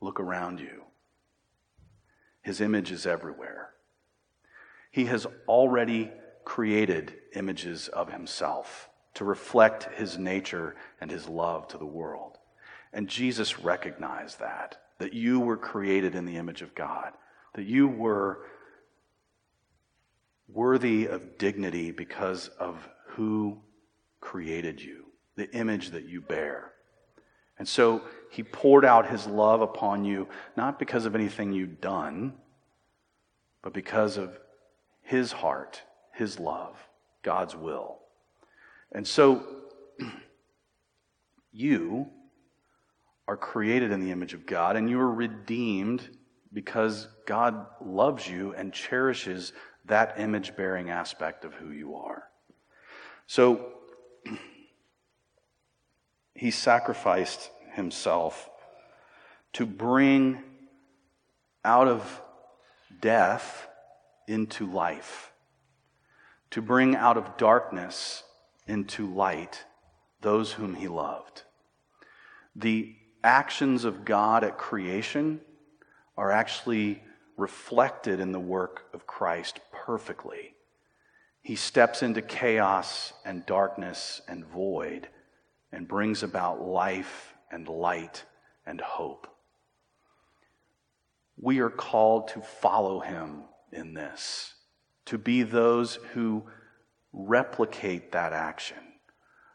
Look 0.00 0.18
around 0.18 0.58
you. 0.58 0.82
His 2.42 2.60
image 2.60 2.90
is 2.90 3.06
everywhere. 3.06 3.70
He 4.90 5.06
has 5.06 5.26
already 5.46 6.10
created 6.44 7.14
images 7.34 7.86
of 7.88 8.12
himself 8.12 8.88
to 9.16 9.24
reflect 9.24 9.84
his 9.94 10.18
nature 10.18 10.76
and 11.00 11.10
his 11.10 11.28
love 11.28 11.66
to 11.68 11.78
the 11.78 11.86
world. 11.86 12.38
And 12.92 13.08
Jesus 13.08 13.58
recognized 13.60 14.40
that, 14.40 14.78
that 14.98 15.14
you 15.14 15.40
were 15.40 15.56
created 15.56 16.14
in 16.14 16.26
the 16.26 16.36
image 16.36 16.62
of 16.62 16.74
God, 16.74 17.12
that 17.54 17.64
you 17.64 17.88
were 17.88 18.40
worthy 20.48 21.06
of 21.06 21.38
dignity 21.38 21.90
because 21.90 22.48
of 22.58 22.88
who 23.08 23.58
created 24.20 24.80
you, 24.82 25.06
the 25.36 25.50
image 25.52 25.90
that 25.90 26.06
you 26.06 26.20
bear. 26.20 26.72
And 27.58 27.66
so 27.66 28.02
he 28.30 28.42
poured 28.42 28.84
out 28.84 29.10
his 29.10 29.26
love 29.26 29.62
upon 29.62 30.04
you, 30.04 30.28
not 30.56 30.78
because 30.78 31.06
of 31.06 31.14
anything 31.14 31.52
you'd 31.52 31.80
done, 31.80 32.34
but 33.62 33.72
because 33.72 34.18
of 34.18 34.38
his 35.02 35.32
heart, 35.32 35.82
his 36.12 36.38
love, 36.38 36.76
God's 37.22 37.56
will. 37.56 37.98
And 38.92 39.06
so 39.06 39.44
you 41.52 42.06
are 43.28 43.36
created 43.36 43.90
in 43.90 44.00
the 44.00 44.12
image 44.12 44.34
of 44.34 44.46
God 44.46 44.76
and 44.76 44.88
you 44.88 45.00
are 45.00 45.12
redeemed 45.12 46.08
because 46.52 47.08
God 47.26 47.66
loves 47.84 48.28
you 48.28 48.54
and 48.54 48.72
cherishes 48.72 49.52
that 49.86 50.18
image 50.18 50.56
bearing 50.56 50.90
aspect 50.90 51.44
of 51.44 51.54
who 51.54 51.70
you 51.70 51.96
are. 51.96 52.24
So 53.26 53.72
he 56.34 56.50
sacrificed 56.50 57.50
himself 57.74 58.48
to 59.54 59.66
bring 59.66 60.42
out 61.64 61.88
of 61.88 62.22
death 63.00 63.66
into 64.28 64.70
life, 64.70 65.32
to 66.50 66.62
bring 66.62 66.94
out 66.94 67.16
of 67.16 67.36
darkness 67.36 68.22
into 68.66 69.12
light 69.12 69.64
those 70.20 70.52
whom 70.52 70.74
he 70.74 70.88
loved. 70.88 71.42
The 72.54 72.94
actions 73.22 73.84
of 73.84 74.04
God 74.04 74.44
at 74.44 74.58
creation 74.58 75.40
are 76.16 76.30
actually 76.30 77.02
reflected 77.36 78.18
in 78.20 78.32
the 78.32 78.40
work 78.40 78.84
of 78.94 79.06
Christ 79.06 79.60
perfectly. 79.72 80.54
He 81.42 81.54
steps 81.54 82.02
into 82.02 82.22
chaos 82.22 83.12
and 83.24 83.46
darkness 83.46 84.20
and 84.26 84.44
void 84.44 85.08
and 85.70 85.86
brings 85.86 86.22
about 86.22 86.60
life 86.60 87.34
and 87.50 87.68
light 87.68 88.24
and 88.64 88.80
hope. 88.80 89.28
We 91.36 91.60
are 91.60 91.70
called 91.70 92.28
to 92.28 92.40
follow 92.40 93.00
him 93.00 93.44
in 93.70 93.94
this, 93.94 94.54
to 95.04 95.18
be 95.18 95.42
those 95.42 95.96
who 96.14 96.46
replicate 97.12 98.12
that 98.12 98.32
action 98.32 98.76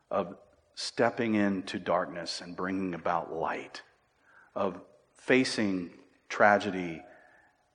of 0.10 0.36
stepping 0.76 1.36
into 1.36 1.80
darkness 1.80 2.42
and 2.42 2.56
bringing 2.56 2.94
about 2.94 3.34
light, 3.34 3.82
of 4.56 4.82
facing 5.14 5.92
tragedy 6.30 7.02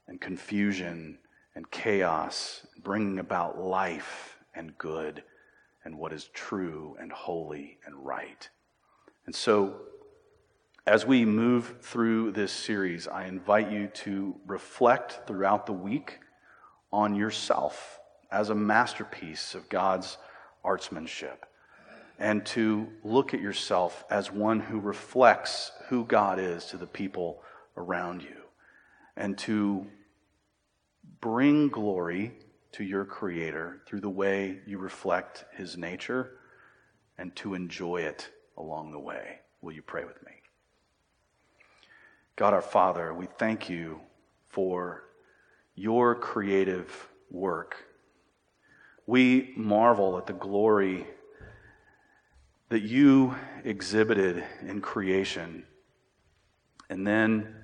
and 0.09 0.21
confusion 0.21 1.19
and 1.55 1.71
chaos, 1.71 2.67
bringing 2.83 3.19
about 3.19 3.59
life 3.59 4.39
and 4.55 4.77
good 4.79 5.23
and 5.85 5.97
what 5.97 6.13
is 6.13 6.29
true 6.35 6.97
and 7.01 7.13
holy 7.13 7.79
and 7.87 7.95
right. 8.05 8.49
And 9.27 9.35
so, 9.35 9.77
as 10.87 11.05
we 11.05 11.25
move 11.25 11.77
through 11.81 12.33
this 12.33 12.53
series, 12.53 13.09
I 13.09 13.27
invite 13.27 13.71
you 13.73 13.89
to 13.89 14.37
reflect 14.47 15.27
throughout 15.27 15.67
the 15.67 15.73
week 15.73 16.21
on 16.93 17.15
yourself 17.15 17.99
as 18.31 18.51
a 18.51 18.55
masterpiece 18.55 19.55
of 19.55 19.69
God's 19.69 20.19
artsmanship 20.65 21.39
and 22.19 22.45
to 22.47 22.89
look 23.05 23.35
at 23.35 23.41
yourself 23.41 24.05
as 24.11 24.33
one 24.33 24.61
who 24.61 24.81
reflects 24.81 25.71
who 25.89 26.05
God 26.05 26.39
is 26.39 26.67
to 26.67 26.77
the 26.77 26.87
people 26.87 27.43
around 27.77 28.23
you 28.23 28.43
and 29.17 29.37
to 29.39 29.87
bring 31.21 31.69
glory 31.69 32.33
to 32.73 32.85
your 32.85 33.05
Creator 33.05 33.83
through 33.87 34.01
the 34.01 34.09
way 34.09 34.59
you 34.67 34.79
reflect 34.79 35.45
His 35.57 35.77
nature 35.77 36.39
and 37.19 37.35
to 37.37 37.55
enjoy 37.55 38.03
it 38.03 38.29
along 38.57 38.93
the 38.93 38.99
way. 38.99 39.41
Will 39.63 39.73
you 39.73 39.83
pray 39.83 40.05
with 40.05 40.23
me? 40.25 40.33
God 42.37 42.53
our 42.53 42.63
Father, 42.63 43.15
we 43.15 43.27
thank 43.39 43.71
you 43.71 44.01
for 44.51 45.05
your 45.75 46.15
creative 46.15 47.09
work. 47.31 47.77
We 49.07 49.53
marvel 49.57 50.19
at 50.19 50.27
the 50.27 50.33
glory 50.33 51.07
that 52.69 52.83
you 52.83 53.35
exhibited 53.65 54.43
in 54.67 54.81
creation. 54.81 55.65
And 56.91 57.07
then 57.07 57.55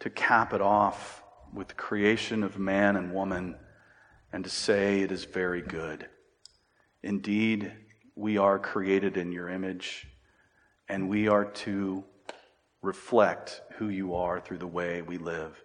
to 0.00 0.10
cap 0.10 0.52
it 0.52 0.60
off 0.60 1.22
with 1.52 1.68
the 1.68 1.74
creation 1.74 2.42
of 2.42 2.58
man 2.58 2.96
and 2.96 3.14
woman 3.14 3.56
and 4.32 4.44
to 4.44 4.50
say 4.50 5.00
it 5.00 5.12
is 5.12 5.24
very 5.24 5.62
good. 5.62 6.08
Indeed, 7.02 7.72
we 8.16 8.36
are 8.36 8.58
created 8.58 9.16
in 9.16 9.32
your 9.32 9.48
image, 9.48 10.06
and 10.88 11.08
we 11.08 11.28
are 11.28 11.44
to 11.44 12.04
reflect 12.82 13.60
who 13.76 13.88
you 13.88 14.14
are 14.14 14.40
through 14.40 14.58
the 14.58 14.66
way 14.66 15.02
we 15.02 15.18
live. 15.18 15.62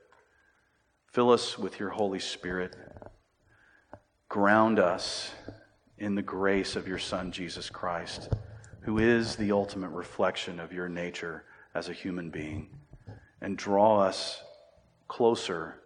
Fill 1.08 1.32
us 1.32 1.58
with 1.58 1.80
your 1.80 1.90
Holy 1.90 2.20
Spirit. 2.20 2.76
Ground 4.30 4.78
us 4.78 5.32
in 5.98 6.14
the 6.14 6.22
grace 6.22 6.76
of 6.76 6.88
your 6.88 7.00
Son, 7.00 7.32
Jesus 7.32 7.70
Christ, 7.70 8.30
who 8.82 9.00
is 9.00 9.36
the 9.36 9.52
ultimate 9.52 9.90
reflection 9.90 10.60
of 10.60 10.72
your 10.72 10.88
nature 10.88 11.46
as 11.74 11.90
a 11.90 11.94
human 11.94 12.30
being. 12.30 12.70
And 13.42 13.58
draw 13.58 14.02
us 14.02 14.44
closer 15.08 15.82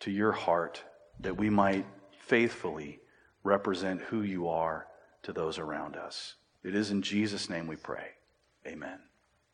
to 0.00 0.10
your 0.10 0.32
heart 0.32 0.82
that 1.20 1.36
we 1.36 1.48
might 1.48 1.86
faithfully 2.18 2.98
represent 3.44 4.00
who 4.00 4.22
you 4.22 4.48
are 4.48 4.86
to 5.22 5.32
those 5.32 5.58
around 5.58 5.94
us. 5.94 6.34
It 6.64 6.74
is 6.74 6.90
in 6.90 7.02
Jesus' 7.02 7.48
name 7.48 7.68
we 7.68 7.76
pray. 7.76 8.08
Amen. 8.66 8.98